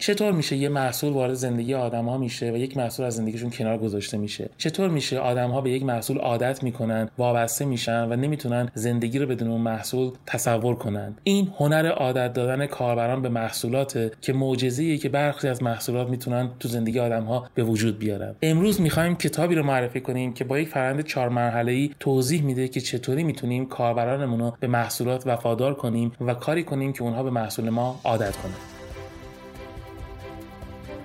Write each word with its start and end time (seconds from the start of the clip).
چطور 0.00 0.32
میشه 0.32 0.56
یه 0.56 0.68
محصول 0.68 1.12
وارد 1.12 1.34
زندگی 1.34 1.74
آدم 1.74 2.04
ها 2.04 2.18
میشه 2.18 2.50
و 2.50 2.56
یک 2.56 2.76
محصول 2.76 3.06
از 3.06 3.14
زندگیشون 3.14 3.50
کنار 3.50 3.78
گذاشته 3.78 4.18
میشه؟ 4.18 4.50
چطور 4.58 4.88
میشه 4.88 5.18
آدم 5.18 5.50
ها 5.50 5.60
به 5.60 5.70
یک 5.70 5.82
محصول 5.82 6.18
عادت 6.18 6.62
می‌کنن 6.62 7.08
وابسته 7.18 7.64
میشن 7.64 8.12
و 8.12 8.16
نمی‌تونن 8.16 8.68
زندگی 8.74 9.18
رو 9.18 9.26
بدون 9.26 9.50
اون 9.50 9.60
محصول 9.60 10.12
تصور 10.26 10.74
کنن؟ 10.74 11.14
این 11.24 11.52
هنر 11.58 11.86
عادت 11.86 12.32
دادن 12.32 12.66
کاربران 12.66 13.22
به 13.22 13.28
محصولات 13.28 14.10
که 14.20 14.32
معجزه‌ایه 14.32 14.98
که 14.98 15.08
برخی 15.08 15.48
از 15.48 15.62
محصولات 15.62 16.08
می‌تونن 16.08 16.50
تو 16.60 16.68
زندگی 16.68 16.98
آدم 16.98 17.24
ها 17.24 17.46
به 17.54 17.64
وجود 17.64 17.98
بیارن. 17.98 18.34
امروز 18.42 18.80
می‌خوایم 18.80 19.14
کتابی 19.14 19.54
رو 19.54 19.62
معرفی 19.62 20.00
کنیم 20.00 20.32
که 20.32 20.44
با 20.44 20.58
یک 20.58 20.68
فرآیند 20.68 21.06
چهار 21.06 21.28
مرحله‌ای 21.28 21.90
توضیح 22.00 22.42
میده 22.42 22.68
که 22.68 22.80
چطوری 22.80 23.24
می‌تونیم 23.24 23.66
کاربرانمون 23.66 24.40
رو 24.40 24.56
به 24.60 24.66
محصولات 24.66 25.26
وفادار 25.26 25.74
کنیم 25.74 26.12
و 26.20 26.34
کاری 26.34 26.64
کنیم 26.64 26.92
که 26.92 27.02
اونها 27.02 27.22
به 27.22 27.30
محصول 27.30 27.70
ما 27.70 28.00
عادت 28.04 28.36
کنن. 28.36 28.69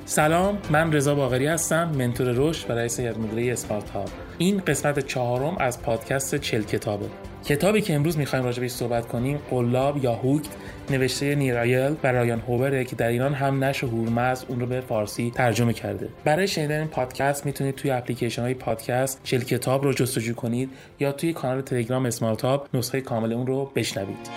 سلام 0.08 0.58
من 0.70 0.94
رضا 0.94 1.16
باقری 1.16 1.48
هستم 1.48 1.92
منتور 1.98 2.34
رشد 2.36 2.70
و 2.70 2.74
رئیس 2.74 3.00
هیئت 3.00 3.18
مدیره 3.18 3.56
این 4.38 4.62
قسمت 4.68 5.00
چهارم 5.00 5.58
از 5.58 5.82
پادکست 5.82 6.36
چل 6.36 6.62
کتابه. 6.62 7.06
کتابی 7.46 7.82
که 7.82 7.94
امروز 7.94 8.18
می‌خوایم 8.18 8.46
راجع 8.46 8.62
بهش 8.62 8.72
صحبت 8.72 9.08
کنیم 9.08 9.40
قلاب 9.50 10.04
یا 10.04 10.14
هوکت 10.14 10.50
نوشته 10.90 11.36
نیرایل 11.36 11.96
و 12.04 12.12
رایان 12.12 12.40
هوبره 12.40 12.84
که 12.84 12.96
در 12.96 13.08
ایران 13.08 13.34
هم 13.34 13.64
نشر 13.64 13.88
هورمز 13.88 14.46
اون 14.48 14.60
رو 14.60 14.66
به 14.66 14.82
فارسی 14.82 15.32
ترجمه 15.36 15.74
کرده. 15.74 16.10
برای 16.24 16.48
شنیدن 16.48 16.80
این 16.80 16.88
پادکست 16.88 17.46
می‌تونید 17.46 17.76
توی 17.76 17.92
اپلیکیشن 17.92 18.42
های 18.42 18.54
پادکست 18.54 19.20
چل 19.24 19.40
کتاب 19.40 19.84
رو 19.84 19.94
جستجو 19.94 20.34
کنید 20.34 20.70
یا 21.00 21.12
توی 21.12 21.34
کانال 21.34 21.62
تلگرام 21.62 22.06
اسمارت 22.06 22.42
هاب 22.42 22.68
نسخه 22.74 23.02
کامل 23.02 23.34
اون 23.34 23.48
رو 23.48 23.72
بشنوید. 23.76 24.30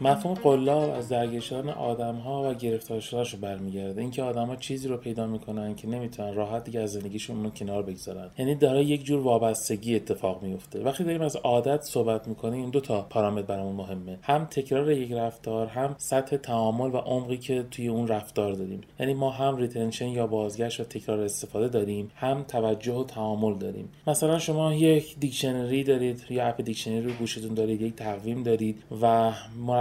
مفهوم 0.00 0.34
قلاب 0.34 0.90
از 0.90 1.08
درگیرشدن 1.08 1.68
آدم 1.68 2.14
ها 2.14 2.50
و 2.50 2.54
گرفتار 2.54 3.00
شدنش 3.00 3.34
رو 3.34 3.38
برمیگرده. 3.40 4.00
اینکه 4.00 4.22
آدم 4.22 4.46
ها 4.46 4.56
چیزی 4.56 4.88
رو 4.88 4.96
پیدا 4.96 5.26
می‌کنن 5.26 5.74
که 5.74 5.88
نمی‌تونن 5.88 6.34
راحت 6.34 6.64
دیگه 6.64 6.80
از 6.80 6.92
زندگیشون 6.92 7.44
رو 7.44 7.50
کنار 7.50 7.82
بگذارن. 7.82 8.30
یعنی 8.38 8.54
داره 8.54 8.84
یک 8.84 9.04
جور 9.04 9.20
وابستگی 9.20 9.96
اتفاق 9.96 10.42
میفته 10.42 10.82
وقتی 10.82 11.04
داریم 11.04 11.20
از 11.20 11.36
عادت 11.36 11.82
صحبت 11.82 12.28
می‌کنیم 12.28 12.60
این 12.60 12.70
دو 12.70 12.80
تا 12.80 13.00
پارامتر 13.10 13.42
برامون 13.42 13.76
مهمه. 13.76 14.18
هم 14.22 14.44
تکرار 14.44 14.92
یک 14.92 15.12
رفتار 15.12 15.66
هم 15.66 15.94
سطح 15.98 16.36
تعامل 16.36 16.94
و 16.94 16.96
عمقی 16.96 17.36
که 17.36 17.64
توی 17.70 17.88
اون 17.88 18.08
رفتار 18.08 18.52
داریم. 18.52 18.80
یعنی 19.00 19.14
ما 19.14 19.30
هم 19.30 19.56
retention 19.56 20.08
یا 20.08 20.26
بازگشت 20.26 20.80
و 20.80 20.84
تکرار 20.84 21.20
استفاده 21.20 21.68
داریم 21.68 22.10
هم 22.14 22.42
توجه 22.42 22.92
و 22.92 23.04
تعامل 23.04 23.58
داریم. 23.58 23.88
مثلا 24.06 24.38
شما 24.38 24.74
یک 24.74 25.18
dictionary 25.18 25.84
دارید 25.84 26.24
یا 26.30 26.46
app 26.46 26.62
dictionary 26.62 27.02
رو 27.02 27.12
گوشیتون 27.12 27.54
دارید 27.54 27.82
یک 27.82 27.96
تقویم 27.96 28.42
دارید 28.42 28.82
و 29.02 29.32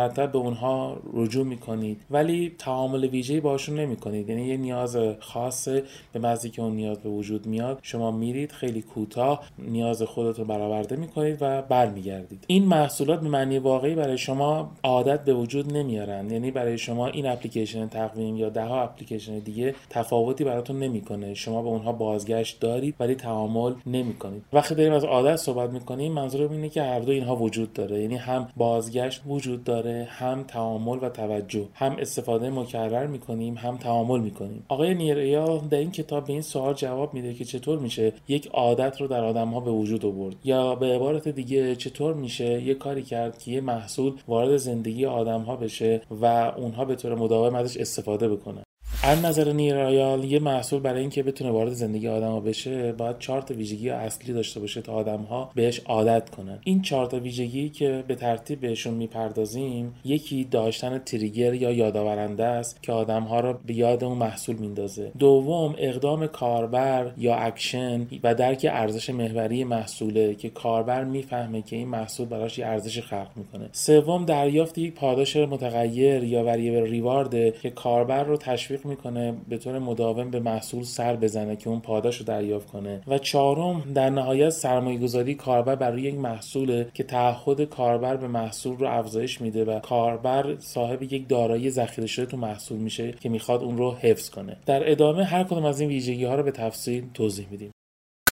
مرتب 0.08 0.32
به 0.32 0.38
اونها 0.38 0.98
رجوع 1.14 1.46
می‌کنید. 1.46 2.02
ولی 2.12 2.56
تعامل 2.58 3.06
ویژه‌ای 3.06 3.40
باشون 3.40 3.80
نمی‌کنید. 3.80 4.30
یعنی 4.30 4.48
یه 4.48 4.58
نیاز 4.58 4.98
خاصه 5.20 5.84
به 6.14 6.20
مزدی 6.20 6.50
که 6.50 6.62
اون 6.62 6.76
نیاز 6.76 7.00
به 7.00 7.10
وجود 7.10 7.46
میاد 7.46 7.80
شما 7.82 8.12
میرید 8.12 8.52
خیلی 8.52 8.82
کوتاه 8.82 9.44
نیاز 9.60 10.04
خودتون 10.04 10.48
برآورده 10.48 10.96
می‌کنید 10.96 11.38
و 11.42 11.62
برمیگردید. 11.62 12.44
این 12.48 12.66
محصولات 12.66 13.22
به 13.22 13.30
معنی 13.30 13.60
واقعی 13.60 13.96
برای 13.96 14.18
شما 14.18 14.72
عادت 14.84 15.24
به 15.24 15.34
وجود 15.34 15.74
نمیارن. 15.74 16.32
یعنی 16.32 16.52
برای 16.52 16.78
شما 16.78 17.08
این 17.08 17.28
اپلیکیشن 17.28 17.88
تقویم 17.88 18.38
یا 18.38 18.50
ده 18.50 18.64
ها 18.64 18.82
اپلیکیشن 18.82 19.40
دیگه 19.40 19.76
تفاوتی 19.90 20.44
براتون 20.44 20.80
نمی‌کنه. 20.80 21.34
شما 21.34 21.62
به 21.62 21.68
اونها 21.68 21.92
بازگشت 21.92 22.60
دارید 22.60 22.96
ولی 23.00 23.16
تعامل 23.16 23.74
نمی‌کنید. 23.86 24.44
وقتی 24.54 24.76
داریم 24.76 24.94
از 24.94 25.04
عادت 25.04 25.36
صحبت 25.36 25.70
می‌کنیم 25.70 26.12
منظورم 26.12 26.52
اینه 26.52 26.70
که 26.70 26.84
هر 26.84 27.00
دو 27.00 27.12
اینها 27.12 27.36
وجود 27.36 27.74
داره. 27.74 28.02
یعنی 28.02 28.16
هم 28.16 28.48
بازگشت 28.58 29.22
وجود 29.28 29.64
داره 29.64 29.97
هم 30.04 30.44
تعامل 30.44 30.98
و 31.02 31.10
توجه 31.10 31.68
هم 31.74 31.96
استفاده 32.00 32.50
مکرر 32.50 33.08
می‌کنیم 33.08 33.56
هم 33.58 33.78
تعامل 33.78 34.20
می‌کنیم. 34.20 34.66
آقای 34.68 34.96
نیریا 34.96 35.58
در 35.58 35.78
این 35.78 35.92
کتاب 35.92 36.26
به 36.26 36.34
این 36.34 36.42
سوال 36.42 36.74
جواب 36.74 37.14
میده 37.14 37.34
که 37.34 37.46
چطور 37.46 37.80
میشه 37.80 38.14
یک 38.28 38.48
عادت 38.48 39.02
رو 39.02 39.08
در 39.08 39.24
آدم 39.24 39.48
ها 39.48 39.60
به 39.60 39.72
وجود 39.72 40.06
آورد 40.06 40.36
یا 40.44 40.76
به 40.76 40.86
عبارت 40.86 41.28
دیگه 41.28 41.76
چطور 41.76 42.14
میشه 42.14 42.62
یه 42.62 42.74
کاری 42.74 43.04
کرد 43.04 43.38
که 43.38 43.52
یه 43.52 43.62
محصول 43.62 44.14
وارد 44.28 44.58
زندگی 44.58 45.06
آدم 45.06 45.42
ها 45.42 45.56
بشه 45.56 46.02
و 46.22 46.26
اونها 46.58 46.86
به 46.86 46.96
طور 46.96 47.16
مداوم 47.16 47.56
ازش 47.56 47.78
استفاده 47.78 48.30
بکنن. 48.30 48.67
از 49.04 49.26
نظر 49.26 49.54
نیر 49.54 49.96
ایال 49.96 50.24
یه 50.24 50.40
محصول 50.40 50.80
برای 50.80 51.02
اینکه 51.02 51.24
بتونه 51.24 51.52
وارد 51.52 51.74
زندگی 51.74 52.08
آدم 52.08 52.40
بشه 52.40 52.92
باید 52.92 53.20
چهار 53.20 53.42
تا 53.42 53.54
ویژگی 53.54 53.90
اصلی 53.90 54.34
داشته 54.34 54.60
باشه 54.60 54.82
تا 54.82 54.94
آدم 54.94 55.22
ها 55.22 55.52
بهش 55.56 55.80
عادت 55.86 56.30
کنن. 56.30 56.60
این 56.64 56.82
چهار 56.82 57.06
تا 57.06 57.20
ویژگی 57.20 57.70
که 57.70 58.04
به 58.08 58.16
ترتیب 58.16 58.60
بهشون 58.62 58.94
می‌پردازیم 58.94 59.94
یکی 60.06 60.44
داشتن 60.44 60.98
trigger 60.98 61.54
یا 61.54 61.72
یادآورنده 61.72 62.46
است 62.46 62.84
که 62.84 62.92
آدم 62.92 63.24
ها 63.24 63.40
رو 63.40 63.56
به 63.66 63.74
یاد 63.74 64.04
اون 64.04 64.18
محصول 64.18 64.56
میندازه. 64.56 65.12
دوم 65.20 65.76
اقدام 65.78 66.28
کاربر 66.28 67.12
یا 67.18 67.36
اکشن 67.36 68.08
و 68.24 68.36
درک 68.36 68.68
ارزش 68.70 69.10
محوری 69.10 69.64
محصوله 69.64 70.36
که 70.36 70.50
کاربر 70.50 71.04
می‌فهمه 71.04 71.62
که 71.62 71.76
این 71.76 71.88
محصول 71.88 72.28
براش 72.28 72.58
یه 72.58 72.66
ارزش 72.66 73.00
خلق 73.00 73.30
می‌کنه. 73.36 73.70
سوم 73.72 74.26
دریافت 74.26 74.78
یک 74.78 74.94
پاداش 74.94 75.36
متغیر 75.36 76.24
یا 76.24 76.44
variable 76.44 76.82
reward 76.82 77.60
که 77.60 77.70
کاربر 77.70 78.24
رو 78.24 78.38
تشویق 78.38 78.87
می‌کنه 78.88 79.36
به 79.50 79.58
طور 79.58 79.80
مداوم 79.80 80.32
به 80.32 80.40
محصول 80.40 80.84
سر 80.84 81.16
بزنه 81.16 81.56
که 81.56 81.70
اون 81.70 81.80
پاداش 81.80 82.18
رو 82.18 82.26
دریافت 82.26 82.68
کنه. 82.68 83.02
و 83.08 83.18
چهارم 83.18 83.94
در 83.94 84.10
نهایت 84.10 84.50
سرمایه 84.50 85.00
گذاری 85.00 85.36
کاربر 85.36 85.76
برای 85.76 86.02
یک 86.02 86.16
محصوله 86.16 86.90
که 86.94 87.04
تعهد 87.04 87.62
کاربر 87.62 88.18
به 88.18 88.28
محصول 88.28 88.78
رو 88.78 88.88
افزایش 88.88 89.42
میده 89.42 89.66
و 89.66 89.80
کاربر 89.80 90.56
صاحب 90.60 91.04
یک 91.04 91.28
دارایی 91.28 91.70
ذخیره 91.70 92.08
شده 92.08 92.26
تو 92.26 92.38
محصول 92.38 92.78
میشه 92.78 93.12
که 93.12 93.30
می‌خواد 93.30 93.64
اون 93.64 93.78
رو 93.78 93.92
حفظ 93.92 94.30
کنه. 94.30 94.58
در 94.66 94.92
ادامه 94.92 95.24
هر 95.24 95.44
کدوم 95.44 95.66
از 95.66 95.80
این 95.80 95.90
ویژگی 95.90 96.26
ها 96.26 96.36
رو 96.36 96.44
به 96.44 96.52
تفصیل 96.52 97.04
توضیح 97.14 97.48
میدیم. 97.52 97.72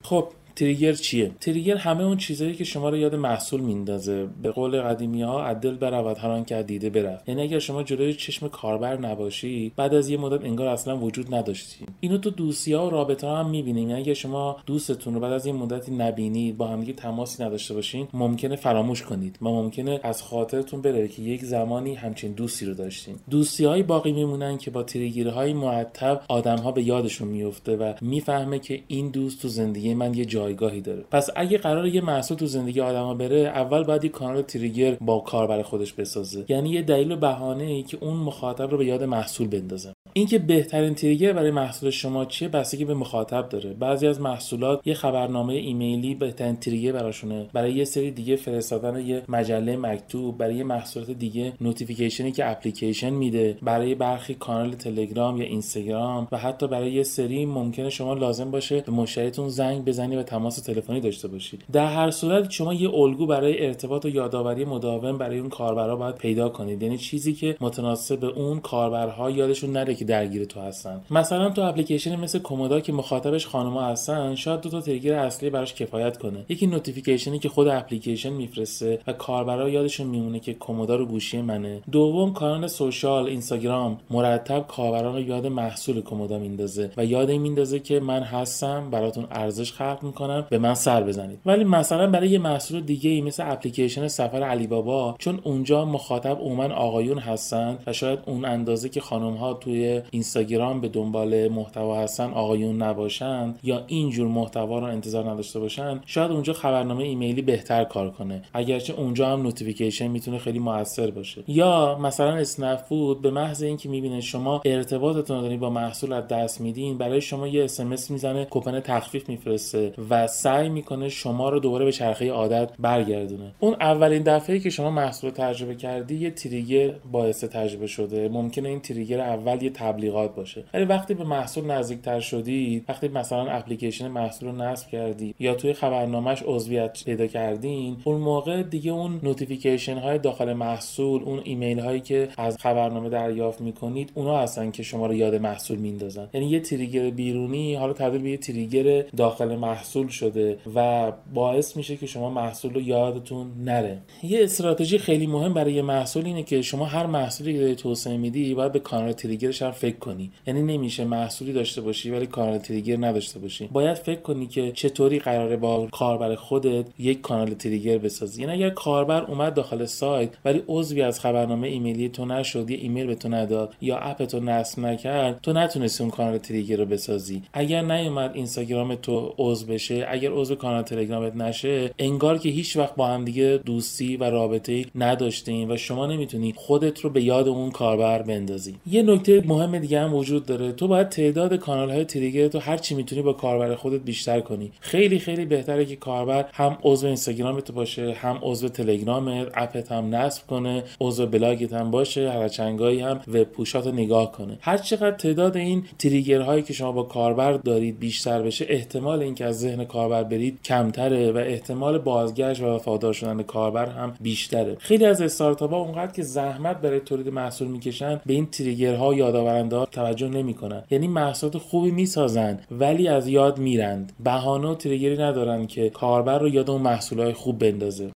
خب 0.03 0.27
تریگر 0.55 0.93
چیه؟ 0.93 1.31
تریگر 1.39 1.77
همه 1.77 2.03
اون 2.03 2.17
چیزهایی 2.17 2.55
که 2.55 2.63
شما 2.63 2.89
رو 2.89 2.97
یاد 2.97 3.15
محصول 3.15 3.61
میندازه. 3.61 4.27
به 4.41 4.51
قول 4.51 4.81
قدیمی 4.81 5.21
ها 5.21 5.43
عدل 5.43 5.75
برود 5.75 6.17
هر 6.17 6.29
آن 6.29 6.45
که 6.45 6.63
دیده 6.63 6.89
برفت. 6.89 7.29
یعنی 7.29 7.41
اگر 7.41 7.59
شما 7.59 7.83
جلوی 7.83 8.13
چشم 8.13 8.47
کاربر 8.47 8.97
نباشی 8.97 9.71
بعد 9.75 9.93
از 9.93 10.09
یه 10.09 10.17
مدت 10.17 10.45
انگار 10.45 10.67
اصلا 10.67 10.97
وجود 10.97 11.35
نداشتی. 11.35 11.85
اینو 11.99 12.17
تو 12.17 12.29
دوستی 12.29 12.73
ها 12.73 12.87
و 12.87 12.89
رابطه 12.89 13.27
ها 13.27 13.37
هم 13.37 13.49
می‌بینیم. 13.49 13.89
یعنی 13.89 14.01
اگر 14.01 14.13
شما 14.13 14.57
دوستتون 14.65 15.13
رو 15.13 15.19
بعد 15.19 15.33
از 15.33 15.45
یه 15.45 15.53
مدتی 15.53 15.91
نبینید 15.91 16.57
با 16.57 16.67
همدیگه 16.67 16.93
تماسی 16.93 17.43
نداشته 17.43 17.73
باشین 17.73 18.07
ممکنه 18.13 18.55
فراموش 18.55 19.01
کنید 19.01 19.37
و 19.41 19.45
ممکنه 19.45 19.99
از 20.03 20.23
خاطرتون 20.23 20.81
بره 20.81 21.07
که 21.07 21.21
یک 21.21 21.45
زمانی 21.45 21.95
همچین 21.95 22.31
دوستی 22.31 22.65
رو 22.65 22.73
داشتین. 22.73 23.15
دوستی 23.29 23.65
های 23.65 23.83
باقی 23.83 24.11
میمونن 24.11 24.57
که 24.57 24.71
با 24.71 24.83
trigger 24.83 25.27
های 25.27 25.53
مرتب 25.53 26.21
آدم 26.27 26.57
ها 26.57 26.71
به 26.71 26.83
یادشون 26.83 27.27
میفته 27.27 27.75
و 27.75 27.93
می‌فهمه 28.01 28.59
که 28.59 28.81
این 28.87 29.09
دوست 29.09 29.41
تو 29.41 29.47
زندگی 29.47 29.93
من 29.93 30.13
یه 30.13 30.25
جایگاهی 30.43 30.81
داره. 30.81 31.03
پس 31.11 31.29
اگه 31.35 31.57
قراره 31.57 31.87
یه 31.87 32.01
محصول 32.01 32.37
تو 32.37 32.45
زندگی 32.45 32.81
آدما 32.81 33.13
بره 33.13 33.39
اول 33.39 33.83
باید 33.83 34.03
یه 34.03 34.09
کانال 34.09 34.41
trigger 34.41 34.97
با 35.01 35.19
کاربر 35.19 35.61
خودش 35.61 35.93
بسازه. 35.93 36.45
یعنی 36.49 36.69
یه 36.69 36.81
دلیل 36.81 37.11
و 37.11 37.15
بهانه 37.15 37.63
ای 37.63 37.83
که 37.83 37.97
اون 38.01 38.17
مخاطب 38.17 38.71
رو 38.71 38.77
به 38.77 38.85
یاد 38.85 39.03
محصول 39.03 39.47
بندازه. 39.47 39.92
اینکه 40.15 40.39
بهترین 40.39 40.95
trigger 40.95 41.33
برای 41.33 41.51
محصول 41.51 41.89
شما 41.89 42.25
چیه 42.25 42.47
بستگی 42.47 42.85
به 42.85 42.93
مخاطب 42.93 43.49
داره. 43.49 43.73
بعضی 43.73 44.07
از 44.07 44.21
محصولات 44.21 44.87
یه 44.87 44.93
خبرنامه 44.93 45.53
ایمیلی 45.53 46.15
بهترین 46.15 46.55
trigger 46.55 46.91
براشونه. 46.91 47.49
برای 47.53 47.73
یه 47.73 47.85
سری 47.85 48.11
دیگه 48.11 48.35
فرستادن 48.35 48.99
یه 48.99 49.23
مجله 49.29 49.77
مکتوب 49.77 50.37
برای 50.37 50.55
یه 50.55 50.63
محصولات 50.63 51.11
دیگه 51.11 51.53
notification 51.61 52.26
ی 52.26 52.31
که 52.31 52.51
اپلیکیشن 52.51 53.09
میده 53.09 53.57
برای 53.61 53.95
برخی 53.95 54.33
کانال 54.33 54.73
تلگرام 54.73 55.37
یا 55.37 55.45
اینستاگرام 55.45 56.27
و 56.31 56.37
حتی 56.37 56.67
برای 56.67 56.91
یه 56.91 57.03
سری 57.03 57.45
ممکنه 57.45 57.89
شما 57.89 58.13
لازم 58.13 58.51
باشه 58.51 58.81
به 58.81 58.91
مشتریتون 58.91 59.49
زنگ 59.49 59.85
بزنی 59.85 60.15
و 60.15 60.23
تماس 60.23 60.55
تلفنی 60.55 61.01
داشته 61.01 61.27
باشید 61.27 61.63
در 61.71 61.85
هر 61.85 62.11
صورت 62.11 62.51
شما 62.51 62.73
یه 62.73 62.89
الگو 62.93 63.25
برای 63.25 63.65
ارتباط 63.65 64.05
و 64.05 64.09
یادآوری 64.09 64.65
مداوم 64.65 65.17
برای 65.17 65.39
اون 65.39 65.49
کاربرا 65.49 65.95
باید 65.95 66.15
پیدا 66.15 66.49
کنید. 66.49 66.83
یعنی 66.83 66.97
چیزی 66.97 67.33
که 67.33 67.57
متناسب 67.61 68.23
اون 68.25 68.59
کاربرها 68.59 69.31
یادشون 69.31 69.71
نره 69.71 69.92
که 69.95 70.05
درگیر 70.05 70.45
تو 70.45 70.59
هستن. 70.59 71.01
مثلا 71.11 71.49
تو 71.49 71.61
اپلیکیشن 71.61 72.15
مثل 72.15 72.39
کومودا 72.39 72.79
که 72.79 72.93
مخاطبش 72.93 73.47
خانم‌ها 73.47 73.87
هستن 73.87 74.35
شاید 74.35 74.61
دو 74.61 74.69
تا 74.69 74.81
trigger 74.81 75.13
اصلی 75.13 75.49
براش 75.49 75.73
کفایت 75.73 76.17
کنه. 76.17 76.45
یکی 76.49 76.67
notification 76.67 77.34
ی 77.34 77.39
که 77.39 77.49
خود 77.49 77.67
اپلیکیشن 77.67 78.29
میفرسته 78.29 78.99
و 79.07 79.13
کاربرا 79.13 79.69
یادشون 79.69 80.07
میمونه 80.07 80.39
که 80.39 80.53
کومودا 80.53 80.95
رو 80.95 81.05
گوشی 81.05 81.41
منه. 81.41 81.81
دوم 81.91 82.33
کانال 82.33 82.67
social 82.67 83.25
اینستاگرام. 83.27 83.97
مرتب 84.09 84.65
کاربران 84.67 85.13
رو 85.13 85.21
یاد 85.21 85.47
محصول 85.47 86.01
کومودا 86.01 86.39
میندازه 86.39 86.91
و 86.97 87.05
یاد 87.05 87.29
این 87.29 87.41
میندازه 87.41 87.79
که 87.79 87.99
من 87.99 88.23
هستم 88.23 88.89
براتون 88.89 89.27
ارزش 89.31 89.71
خلق 89.71 89.99
می‌کنم 90.01 90.45
به 90.49 90.57
من 90.57 90.73
سر 90.73 91.03
بزنید. 91.03 91.39
ولی 91.45 91.63
مثلا 91.63 92.07
برای 92.07 92.29
یه 92.29 92.39
محصول 92.39 92.81
دیگه 92.81 93.09
ای 93.09 93.21
مثل 93.21 93.51
اپلیکیشن 93.51 94.07
سفر 94.07 94.43
علی 94.43 94.67
بابا 94.67 95.15
چون 95.19 95.39
اونجا 95.43 95.85
مخاطب 95.85 96.37
عموما 96.41 96.63
آقایون 96.63 97.17
هستن 97.17 97.77
و 97.87 97.93
شاید 97.93 98.19
اون 98.25 98.45
اندازه 98.45 98.89
که 98.89 99.01
خانم 99.01 99.33
ها 99.33 99.53
توی 99.53 99.82
اینستاگرام 100.11 100.81
به 100.81 100.87
دنبال 100.87 101.47
محتوا 101.47 101.99
هستن 101.99 102.31
آقایون 102.33 102.81
نباشن 102.81 103.55
یا 103.63 103.83
اینجور 103.87 104.27
محتوا 104.27 104.79
رو 104.79 104.85
انتظار 104.85 105.29
نداشته 105.29 105.59
باشن 105.59 106.01
شاید 106.05 106.31
اونجا 106.31 106.53
خبرنامه 106.53 107.03
ایمیلی 107.03 107.41
بهتر 107.41 107.83
کار 107.83 108.09
کنه. 108.09 108.41
اگرچه 108.53 108.93
اونجا 108.93 109.27
هم 109.27 109.41
notification 109.41 110.07
می‌تونه 110.07 110.37
خیلی 110.37 110.59
موثر 110.59 111.11
باشه. 111.11 111.43
یا 111.47 111.97
مثلا 112.01 112.35
اسنپ 112.35 112.79
فود 112.79 113.21
به 113.21 113.31
محض 113.31 113.63
اینکه 113.63 113.89
می‌بینه 113.89 114.21
شما 114.21 114.61
ارتباطتون 114.65 115.51
رو 115.51 115.57
با 115.57 115.69
محصول 115.69 116.13
از 116.13 116.27
دست 116.27 116.61
میدین 116.61 116.97
برای 116.97 117.21
شما 117.21 117.47
یه 117.47 117.63
SMS 117.63 118.11
می‌زنه 118.11 118.45
کوپن 118.45 118.79
تخفیف 118.79 119.29
میفرسته 119.29 119.93
و 120.09 120.27
سعی 120.27 120.69
می‌کنه 120.69 121.09
شما 121.09 121.49
رو 121.49 121.59
دوباره 121.59 121.85
به 121.85 121.91
چرخه 121.91 122.31
عادت 122.31 122.69
برگردونه. 122.79 123.51
اون 123.59 123.75
اولین 123.79 124.23
دفعه 124.23 124.59
که 124.59 124.69
شما 124.69 124.89
محصول 124.89 125.29
تجربه 125.29 125.75
کردی 125.75 126.15
یه 126.15 126.31
trigger 126.31 126.93
باعث 127.11 127.43
تجربه 127.43 127.87
شده. 127.87 128.29
ممکنه 128.29 128.69
این 128.69 128.79
trigger 128.79 129.19
اول 129.19 129.63
یه 129.63 129.69
تبلیغات 129.73 130.35
باشه. 130.35 130.63
ولی 130.73 130.85
وقتی 130.85 131.13
به 131.13 131.23
محصول 131.23 131.65
نزدیکتر 131.65 132.19
شدید 132.19 132.85
وقتی 132.89 133.07
مثلا 133.07 133.51
اپلیکیشن 133.51 134.07
محصول 134.07 134.49
رو 134.49 134.55
نصب 134.55 134.89
کردی 134.89 135.35
یا 135.39 135.55
توی 135.55 135.73
خبرنامهش 135.73 136.43
عضویت 136.45 137.03
پیدا 137.05 137.27
کردین 137.27 137.97
اون 138.03 138.21
موقع 138.21 138.63
دیگه 138.63 138.91
اون 138.91 139.19
notification 139.23 139.97
های 139.97 140.19
داخل 140.19 140.53
محصول 140.53 141.23
اون 141.23 141.41
ایمیل 141.43 141.79
هایی 141.79 141.99
که 141.99 142.29
از 142.37 142.57
خبرنامه 142.57 143.09
دریافت 143.09 143.61
می‌کنید 143.61 144.11
اونا 144.15 144.37
هستن 144.37 144.71
که 144.71 144.83
شما 144.83 145.07
رو 145.07 145.13
یاد 145.13 145.35
محصول 145.35 145.77
میندازن. 145.77 146.29
یعنی 146.33 146.49
یه 146.49 146.59
trigger 146.59 147.09
بیرونی 147.09 147.75
حالا 147.75 147.93
تبدیل 147.93 148.21
به 148.21 148.29
یه 148.29 148.37
trigger 148.37 149.01
داخل 149.17 149.55
محصول 149.55 150.07
شده 150.07 150.57
و 150.75 151.11
باعث 151.33 151.77
میشه 151.77 151.95
که 151.95 152.05
شما 152.05 152.29
محصول 152.29 152.73
رو 152.73 152.81
یادتون 152.81 153.51
نره. 153.63 153.97
یه 154.23 154.43
استراتژی 154.43 154.97
خیلی 154.97 155.27
مهم 155.27 155.53
برای 155.53 155.73
یه 155.73 155.81
محصول 155.81 156.25
اینه 156.25 156.43
که 156.43 156.61
شما 156.61 156.85
هر 156.85 157.05
محصولی 157.05 157.53
که 157.53 157.75
توسعه 157.75 158.17
میدی 158.17 158.53
باید 158.53 158.71
به 158.71 158.79
کانال 158.79 159.11
trigger 159.11 159.50
ش 159.50 159.61
هم 159.63 159.71
فکر 159.71 159.97
کنی. 159.97 160.31
یعنی 160.47 160.61
نمیشه 160.61 161.05
محصولی 161.05 161.53
داشته 161.53 161.81
باشی 161.81 162.11
ولی 162.11 162.27
کانال 162.27 162.57
trigger 162.57 162.97
نداشته 162.97 163.39
باشی. 163.39 163.69
باید 163.71 163.97
فکر 163.97 164.21
کنی 164.21 164.47
که 164.47 164.71
چطوری 164.71 165.19
قراره 165.19 165.57
با 165.57 165.87
کاربر 165.91 166.35
خودت 166.35 166.85
یک 166.99 167.21
کانال 167.21 167.53
trigger 167.53 167.97
بسازی. 167.97 168.41
یعنی 168.41 168.53
اگر 168.53 168.69
کاربر 168.69 169.21
اومد 169.21 169.53
داخل 169.53 169.85
سایت 169.85 170.29
ولی 170.45 170.63
عضوی 170.67 171.01
از 171.01 171.19
خبرنامه 171.19 171.67
ایمیلی 171.67 172.09
تو 172.09 172.25
نشد 172.25 172.69
یه 172.69 172.77
ایمیل 172.77 173.07
به 173.07 173.15
تو 173.15 173.29
نداد 173.29 173.75
یا 173.81 173.97
app 173.97 174.25
تو 174.25 174.39
نصب 174.39 174.79
نکرد 174.79 175.39
تو 175.43 175.53
نتونستی 175.53 176.03
اون 176.03 176.11
کانال 176.11 176.37
trigger 176.37 176.77
رو 176.77 176.85
بسازی. 176.85 177.41
اگر 177.53 177.81
نیومد 177.81 178.31
اینستاگرام 178.33 178.95
تو 178.95 179.33
عضو 179.37 179.65
بشه 179.65 180.05
اگر 180.09 180.31
عضو 180.31 180.55
کانال 180.55 180.83
تلگرامت 180.83 181.35
نشه 181.35 181.91
انگار 181.99 182.37
که 182.37 182.49
هیچ 182.49 182.77
وقت 182.77 182.95
با 182.95 183.07
هم 183.07 183.25
دیگه 183.25 183.59
دوستی 183.65 184.17
و 184.17 184.23
رابطه 184.23 184.85
نداشتین 184.95 185.71
و 185.71 185.77
شما 185.77 186.05
نمی‌تونی 186.05 186.53
خودت 186.55 186.99
رو 186.99 187.09
به 187.09 187.23
یاد 187.23 187.47
اون 187.47 187.71
کاربر 187.71 188.21
بندازی. 188.21 188.75
یه 188.87 189.03
نکته 189.03 189.41
مهم 189.53 189.79
دیگه 189.79 189.99
هم 189.99 190.13
وجود 190.13 190.45
داره. 190.45 190.71
تو 190.71 190.87
باید 190.87 191.09
تعداد 191.09 191.55
کانال 191.55 191.91
های 191.91 192.05
تریگر 192.05 192.47
تو 192.47 192.59
هر 192.59 192.77
چی 192.77 192.95
می‌تونی 192.95 193.21
با 193.21 193.33
کاربر 193.33 193.75
خودت 193.75 194.01
بیشتر 194.01 194.39
کنی. 194.39 194.71
خیلی 194.79 195.19
خیلی 195.19 195.45
بهتره 195.45 195.85
که 195.85 195.95
کاربر 195.95 196.45
هم 196.53 196.77
عضو 196.83 197.07
اینستاگرامت 197.07 197.71
باشه 197.71 198.11
هم 198.11 198.39
عضو 198.41 198.69
تلگرامت 198.69 199.47
اپت 199.53 199.91
هم 199.91 200.15
نصب 200.15 200.47
کنه 200.47 200.83
عضو 201.01 201.25
بلاگت 201.25 201.73
هم 201.73 201.91
باشه 201.91 202.31
هر 202.31 202.47
چنگایی 202.47 202.99
هم 202.99 203.19
وب 203.27 203.43
پوشات 203.43 203.87
نگاه 203.87 204.31
کنه. 204.31 204.57
هر 204.61 204.77
چقدر 204.77 205.11
تعداد 205.11 205.57
این 205.57 205.83
تریگرهایی 205.99 206.63
که 206.63 206.73
شما 206.73 206.91
با 206.91 207.03
کاربر 207.03 207.53
دارید 207.53 207.99
بیشتر 207.99 208.41
بشه 208.41 208.65
احتمال 208.69 209.21
اینکه 209.21 209.45
از 209.45 209.59
ذهن 209.59 209.85
کاربر 209.85 210.23
برید 210.23 210.59
کمتره 210.65 211.31
و 211.31 211.37
احتمال 211.37 211.97
بازگشت 211.97 212.61
و 212.61 212.65
وفادار 212.65 213.13
شدن 213.13 213.43
کاربر 213.43 213.85
هم 213.85 214.13
بیشتره. 214.21 214.75
خیلی 214.79 215.05
از 215.05 215.21
استارتاپ 215.21 215.71
ها 215.71 215.77
اونقدر 215.77 216.11
که 216.11 216.23
زحمت 216.23 216.81
برای 216.81 216.99
تولید 216.99 217.29
محصول 217.29 217.67
می‌کشن 217.67 218.21
به 218.25 218.33
این 218.33 218.45
تریگرها 218.45 219.13
یادآورنده 219.43 219.75
ها 219.75 219.85
توجه 219.85 220.29
نمی‌کنن. 220.29 220.83
یعنی 220.91 221.07
محصولات 221.07 221.57
خوبی 221.57 221.91
می‌سازن 221.91 222.59
ولی 222.71 223.07
از 223.07 223.27
یاد 223.27 223.59
میرند. 223.59 224.11
بهانه 224.23 224.67
و 224.67 224.75
trigger 224.75 225.12
ی 225.12 225.17
ندارن 225.17 225.67
که 225.67 225.89
کاربر 225.89 226.39
رو 226.39 226.49
یاد 226.49 226.69
اون 226.69 226.81
محصولات 226.81 227.33
خوب 227.33 227.59
بندازه. 227.59 228.11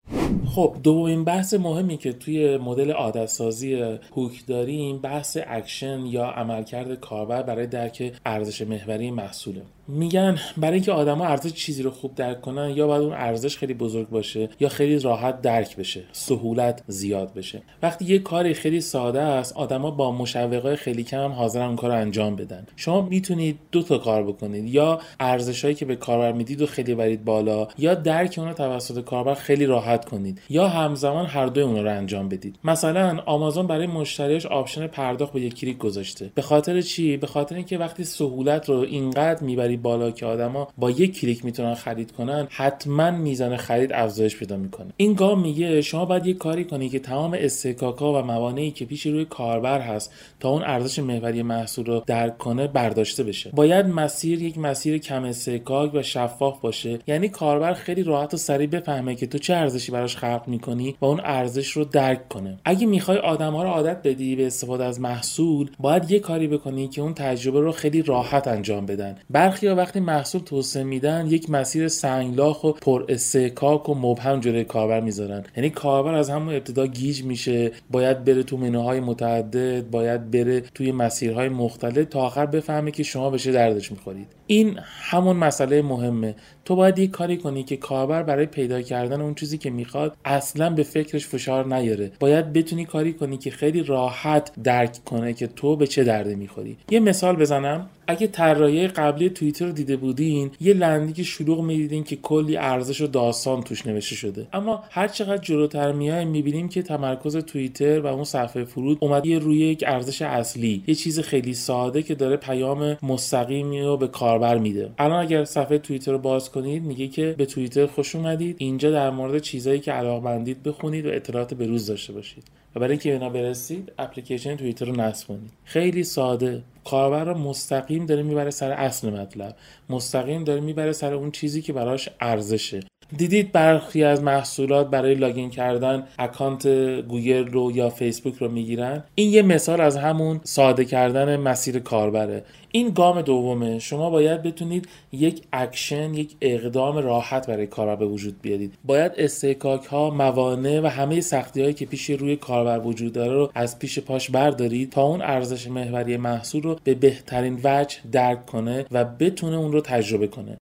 خب 0.54 0.76
دومین 0.82 1.24
بحث 1.24 1.54
مهمی 1.54 1.96
که 1.96 2.12
توی 2.12 2.56
مدل 2.56 2.90
عادت 2.90 3.26
سازی 3.26 3.74
Hook 4.16 4.46
داریم 4.46 4.98
بحث 4.98 5.38
اکشن 5.46 6.06
یا 6.06 6.24
عملکرد 6.24 6.94
کاربر 6.94 7.42
برای 7.42 7.66
درک 7.66 8.12
ارزش 8.26 8.62
محوری 8.62 9.10
محصوله. 9.10 9.62
میگن 9.88 10.38
برای 10.56 10.74
اینکه 10.74 10.92
آدما 10.92 11.24
ارزش 11.24 11.52
چیزی 11.52 11.82
رو 11.82 11.90
خوب 11.90 12.14
درک 12.14 12.40
کنن 12.40 12.70
یا 12.70 12.86
باید 12.86 13.02
اون 13.02 13.12
ارزش 13.12 13.56
خیلی 13.56 13.74
بزرگ 13.74 14.08
باشه 14.08 14.48
یا 14.60 14.68
خیلی 14.68 14.98
راحت 14.98 15.42
درک 15.42 15.76
بشه 15.76 16.02
سهولت 16.12 16.82
زیاد 16.86 17.34
بشه. 17.34 17.62
وقتی 17.82 18.04
یه 18.04 18.18
کاری 18.18 18.54
خیلی 18.54 18.80
ساده 18.80 19.20
است 19.20 19.56
آدما 19.56 19.90
با 19.90 20.12
مشوقای 20.12 20.76
خیلی 20.76 21.04
کم 21.04 21.24
هم 21.24 21.32
حاضرن 21.32 21.66
اون 21.66 21.76
کار 21.76 21.90
انجام 21.90 22.36
بدن. 22.36 22.66
شما 22.76 23.00
می‌تونید 23.00 23.58
دو 23.72 23.82
تا 23.82 23.98
کار 23.98 24.22
بکنید. 24.22 24.74
یا 24.74 25.00
ارزشهایی 25.20 25.74
که 25.74 25.84
به 25.84 25.96
کاربر 25.96 26.32
می‌دید 26.32 26.62
و 26.62 26.66
خیلی 26.66 26.94
برید 26.94 27.24
بالا 27.24 27.68
یا 27.78 27.94
درک 27.94 28.34
اون 28.38 28.48
رو 28.48 28.54
توسط 28.54 29.04
کاربر 29.04 29.34
خیلی 29.34 29.66
راحت 29.66 30.04
کنید. 30.04 30.40
یا 30.48 30.68
همزمان 30.68 31.26
هر 31.26 31.46
دوی 31.46 31.62
اون 31.62 31.84
رو 31.84 31.90
انجام 31.90 32.28
بدید. 32.28 32.58
مثلا 32.64 33.22
آمازون 33.26 33.66
برای 33.66 33.86
مشتریش 33.86 34.46
option 34.46 34.86
پرداخت 34.86 35.32
با 35.32 35.40
یک 35.40 35.54
کلیک 35.54 35.78
گذاشته. 35.78 36.30
به 36.34 36.42
خاطر 36.42 36.80
چی؟ 36.80 37.16
به 37.16 37.26
خاطر 37.26 37.54
اینکه 37.54 37.78
وقتی 37.78 38.04
سهولت 38.04 38.68
رو 38.68 38.76
اینقدر 38.78 39.42
می‌بری 39.44 39.75
بالا 39.76 40.10
که 40.10 40.26
آدما 40.26 40.68
با 40.78 40.90
یک 40.90 41.20
کلیک 41.20 41.44
می‌تونن 41.44 41.74
خرید 41.74 42.12
کنن 42.12 42.48
حتما 42.50 43.10
میزان 43.10 43.56
خرید 43.56 43.92
افزایش 43.92 44.36
پیدا 44.36 44.56
می‌کنه. 44.56 44.88
این 44.96 45.14
گام 45.14 45.40
میگه 45.40 45.82
شما 45.82 46.04
باید 46.04 46.26
یه 46.26 46.34
کاری 46.34 46.64
کنی 46.64 46.88
که 46.88 46.98
تمام 46.98 47.36
اصطکاکا 47.38 48.12
و 48.12 48.26
موانعی 48.26 48.70
که 48.70 48.84
پیش 48.84 49.06
روی 49.06 49.24
کاربر 49.24 49.80
هست 49.80 50.12
تا 50.40 50.48
اون 50.50 50.62
ارزش 50.62 50.98
محوری 50.98 51.42
محصول 51.42 51.86
رو 51.86 52.02
درک 52.06 52.38
کنه 52.38 52.66
برداشته 52.66 53.22
بشه. 53.22 53.50
باید 53.54 53.86
مسیر 53.86 54.42
یک 54.42 54.58
مسیر 54.58 54.98
کم 54.98 55.24
اصطکاک 55.24 55.94
و 55.94 56.02
شفاف 56.02 56.60
باشه. 56.60 56.98
یعنی 57.06 57.28
کاربر 57.28 57.74
خیلی 57.74 58.02
راحت 58.02 58.34
و 58.34 58.36
سریع 58.36 58.66
بفهمه 58.66 59.14
که 59.14 59.26
تو 59.26 59.38
چه 59.38 59.54
ارزشی 59.54 59.92
براش 59.92 60.16
خلق 60.16 60.42
می‌کنی 60.46 60.96
و 61.00 61.04
اون 61.04 61.20
ارزش 61.24 61.68
رو 61.68 61.84
درک 61.84 62.28
کنه. 62.28 62.58
اگه 62.64 62.86
می‌خوای 62.86 63.18
آدم 63.18 63.52
ها 63.52 63.62
رو 63.62 63.68
عادت 63.68 64.02
بدی 64.04 64.36
به 64.36 64.46
استفاده 64.46 64.84
از 64.84 65.00
محصول 65.00 65.70
باید 65.80 66.10
یه 66.10 66.18
کاری 66.18 66.48
بکنی 66.48 66.88
که 66.88 67.02
اون 67.02 67.14
تجربه 67.14 67.60
رو 67.60 67.72
خیلی 67.72 68.02
راحت 68.02 68.48
انجام 68.48 68.86
بدن. 68.86 69.16
برخی 69.30 69.65
وقتی 69.74 70.00
محصول 70.00 70.40
توسعه 70.40 70.82
میدن 70.82 71.26
یک 71.26 71.50
مسیر 71.50 71.88
سنگلاخ 71.88 72.64
و 72.64 72.72
پر 72.72 73.04
اصطکاک 73.08 73.88
و 73.88 73.94
مبهم 73.94 74.40
جلوی 74.40 74.64
کاربر 74.64 75.00
می‌ذارن. 75.00 75.44
یعنی 75.56 75.70
کاربر 75.70 76.14
از 76.14 76.30
همون 76.30 76.54
ابتدا 76.54 76.86
گیج 76.86 77.22
میشه. 77.22 77.72
باید 77.90 78.24
بره 78.24 78.42
تو 78.42 78.56
منوهای 78.56 79.00
متعدد 79.00 79.90
باید 79.90 80.30
بره 80.30 80.60
توی 80.60 80.92
مسیرهای 80.92 81.48
مختلف 81.48 82.08
تا 82.08 82.20
آخر 82.20 82.46
بفهمه 82.46 82.90
که 82.90 83.02
شما 83.02 83.30
به 83.30 83.38
چه 83.38 83.52
دردش 83.52 83.92
می‌خورید. 83.92 84.26
این 84.46 84.78
همون 84.82 85.36
مسئله 85.36 85.82
مهمه. 85.82 86.34
تو 86.64 86.76
باید 86.76 86.98
یک 86.98 87.10
کاری 87.10 87.36
کنی 87.36 87.62
که 87.62 87.76
کاربر 87.76 88.22
برای 88.22 88.46
پیدا 88.46 88.82
کردن 88.82 89.20
اون 89.20 89.34
چیزی 89.34 89.58
که 89.58 89.70
می‌خواد 89.70 90.16
اصلا 90.24 90.70
به 90.70 90.82
فکرش 90.82 91.26
فشار 91.26 91.74
نیاره. 91.74 92.12
باید 92.20 92.52
بتونی 92.52 92.84
کاری 92.84 93.12
کنی 93.12 93.36
که 93.36 93.50
خیلی 93.50 93.82
راحت 93.82 94.50
درک 94.64 95.04
کنه 95.04 95.32
که 95.32 95.46
تو 95.46 95.76
به 95.76 95.86
چه 95.86 96.04
درده 96.04 96.34
می‌خوری. 96.34 96.76
یه 96.90 97.00
مثال 97.00 97.36
بزنم. 97.36 97.88
اگه 98.08 98.26
طراحی 98.26 98.88
قبلی 98.88 99.30
توییتر 99.30 99.66
رو 99.66 99.72
دیده 99.72 99.96
بودین 99.96 100.50
یه 100.60 100.74
landing 100.74 101.22
شلوغ 101.22 101.60
می‌دیدین 101.60 102.04
که 102.04 102.16
کلی 102.16 102.56
ارزش 102.56 103.00
و 103.00 103.06
داستان 103.06 103.62
توش 103.62 103.86
نوشته 103.86 104.14
شده. 104.14 104.46
اما 104.52 104.84
هر 104.90 105.08
چقدر 105.08 105.42
جلوتر 105.42 105.92
میایم 105.92 106.28
می‌بینیم 106.28 106.68
که 106.68 106.82
تمرکز 106.82 107.36
توییتر 107.36 108.00
و 108.00 108.06
اون 108.06 108.24
صفحه 108.24 108.64
فرود 108.64 108.98
اومده 109.00 109.38
روی 109.38 109.58
یک 109.58 109.84
ارزش 109.86 110.22
اصلی. 110.22 110.82
یه 110.86 110.94
چیز 110.94 111.20
خیلی 111.20 111.54
ساده 111.54 112.02
که 112.02 112.14
داره 112.14 112.36
پیام 112.36 112.96
مستقیمی 113.02 113.82
رو 113.82 113.96
به 113.96 114.08
کاربر 114.38 114.58
میده. 114.58 114.90
الان 114.98 115.22
اگر 115.22 115.44
صفحه 115.44 115.78
توییتر 115.78 116.12
رو 116.12 116.18
باز 116.18 116.50
کنید 116.50 116.82
میگه 116.82 117.08
که 117.08 117.34
به 117.38 117.46
توییتر 117.46 117.86
خوش 117.86 118.14
اومدید. 118.14 118.56
اینجا 118.58 118.90
در 118.90 119.10
مورد 119.10 119.38
چیزایی 119.38 119.80
که 119.80 119.92
علاقمندید 119.92 120.62
بخونید 120.62 121.06
و 121.06 121.08
اطلاعات 121.08 121.54
به 121.54 121.66
روز 121.66 121.86
داشته 121.86 122.12
باشید. 122.12 122.44
و 122.74 122.80
برای 122.80 122.90
اینکه 122.90 123.12
اینا 123.12 123.28
برسید 123.28 123.92
اپلیکیشن 123.98 124.56
توییتر 124.56 124.86
رو 124.86 124.96
نصب 124.96 125.28
کنید. 125.28 125.50
خیلی 125.64 126.04
ساده. 126.04 126.62
کاربر 126.84 127.24
رو 127.24 127.38
مستقیم 127.38 128.06
داره 128.06 128.22
می‌بره 128.22 128.50
سر 128.50 128.70
اصل 128.70 129.10
مطلب. 129.10 129.56
مستقیم 129.90 130.44
داره 130.44 130.60
می‌بره 130.60 130.92
سر 130.92 131.14
اون 131.14 131.30
چیزی 131.30 131.62
که 131.62 131.72
براش 131.72 132.08
ارزشه. 132.20 132.80
دیدید 133.16 133.52
برخی 133.52 134.04
از 134.04 134.22
محصولات 134.22 134.90
برای 134.90 135.14
لاگین 135.14 135.50
کردن 135.50 136.06
اکانت 136.18 136.66
گوگل 137.00 137.46
رو 137.46 137.72
یا 137.72 137.90
فیسبوک 137.90 138.34
رو 138.34 138.48
می‌گیرن؟ 138.48 139.04
این 139.14 139.32
یه 139.32 139.42
مثال 139.42 139.80
از 139.80 139.96
همون 139.96 140.40
ساده 140.44 140.84
کردن 140.84 141.36
مسیر 141.36 141.78
کاربره. 141.78 142.44
این 142.70 142.90
گام 142.90 143.22
دومه. 143.22 143.78
شما 143.78 144.10
باید 144.10 144.42
بتونید 144.42 144.88
یک 145.12 145.42
اکشن 145.52 146.14
یک 146.14 146.36
اقدام 146.40 146.96
راحت 146.96 147.46
برای 147.46 147.66
کاربر 147.66 147.96
به 147.96 148.06
وجود 148.06 148.42
بیارید. 148.42 148.74
باید 148.84 149.12
اصطکاک 149.16 149.84
ها 149.84 150.10
موانع 150.10 150.80
و 150.80 150.86
همه 150.86 151.20
سختی 151.20 151.62
هایی 151.62 151.74
که 151.74 151.86
پیش 151.86 152.10
روی 152.10 152.36
کاربر 152.36 152.78
وجود 152.78 153.12
داره 153.12 153.32
رو 153.32 153.50
از 153.54 153.78
پیش 153.78 153.98
پاش 153.98 154.30
بردارید 154.30 154.90
تا 154.90 155.02
اون 155.02 155.22
ارزش 155.22 155.68
محوری 155.68 156.16
محصول 156.16 156.62
رو 156.62 156.76
به 156.84 156.94
بهترین 156.94 157.60
وجه 157.64 157.96
درک 158.12 158.46
کنه 158.46 158.84
و 158.92 159.04
بتونه 159.04 159.56
اون 159.56 159.72
رو 159.72 159.80
تجربه 159.80 160.26
کنه. 160.26 160.58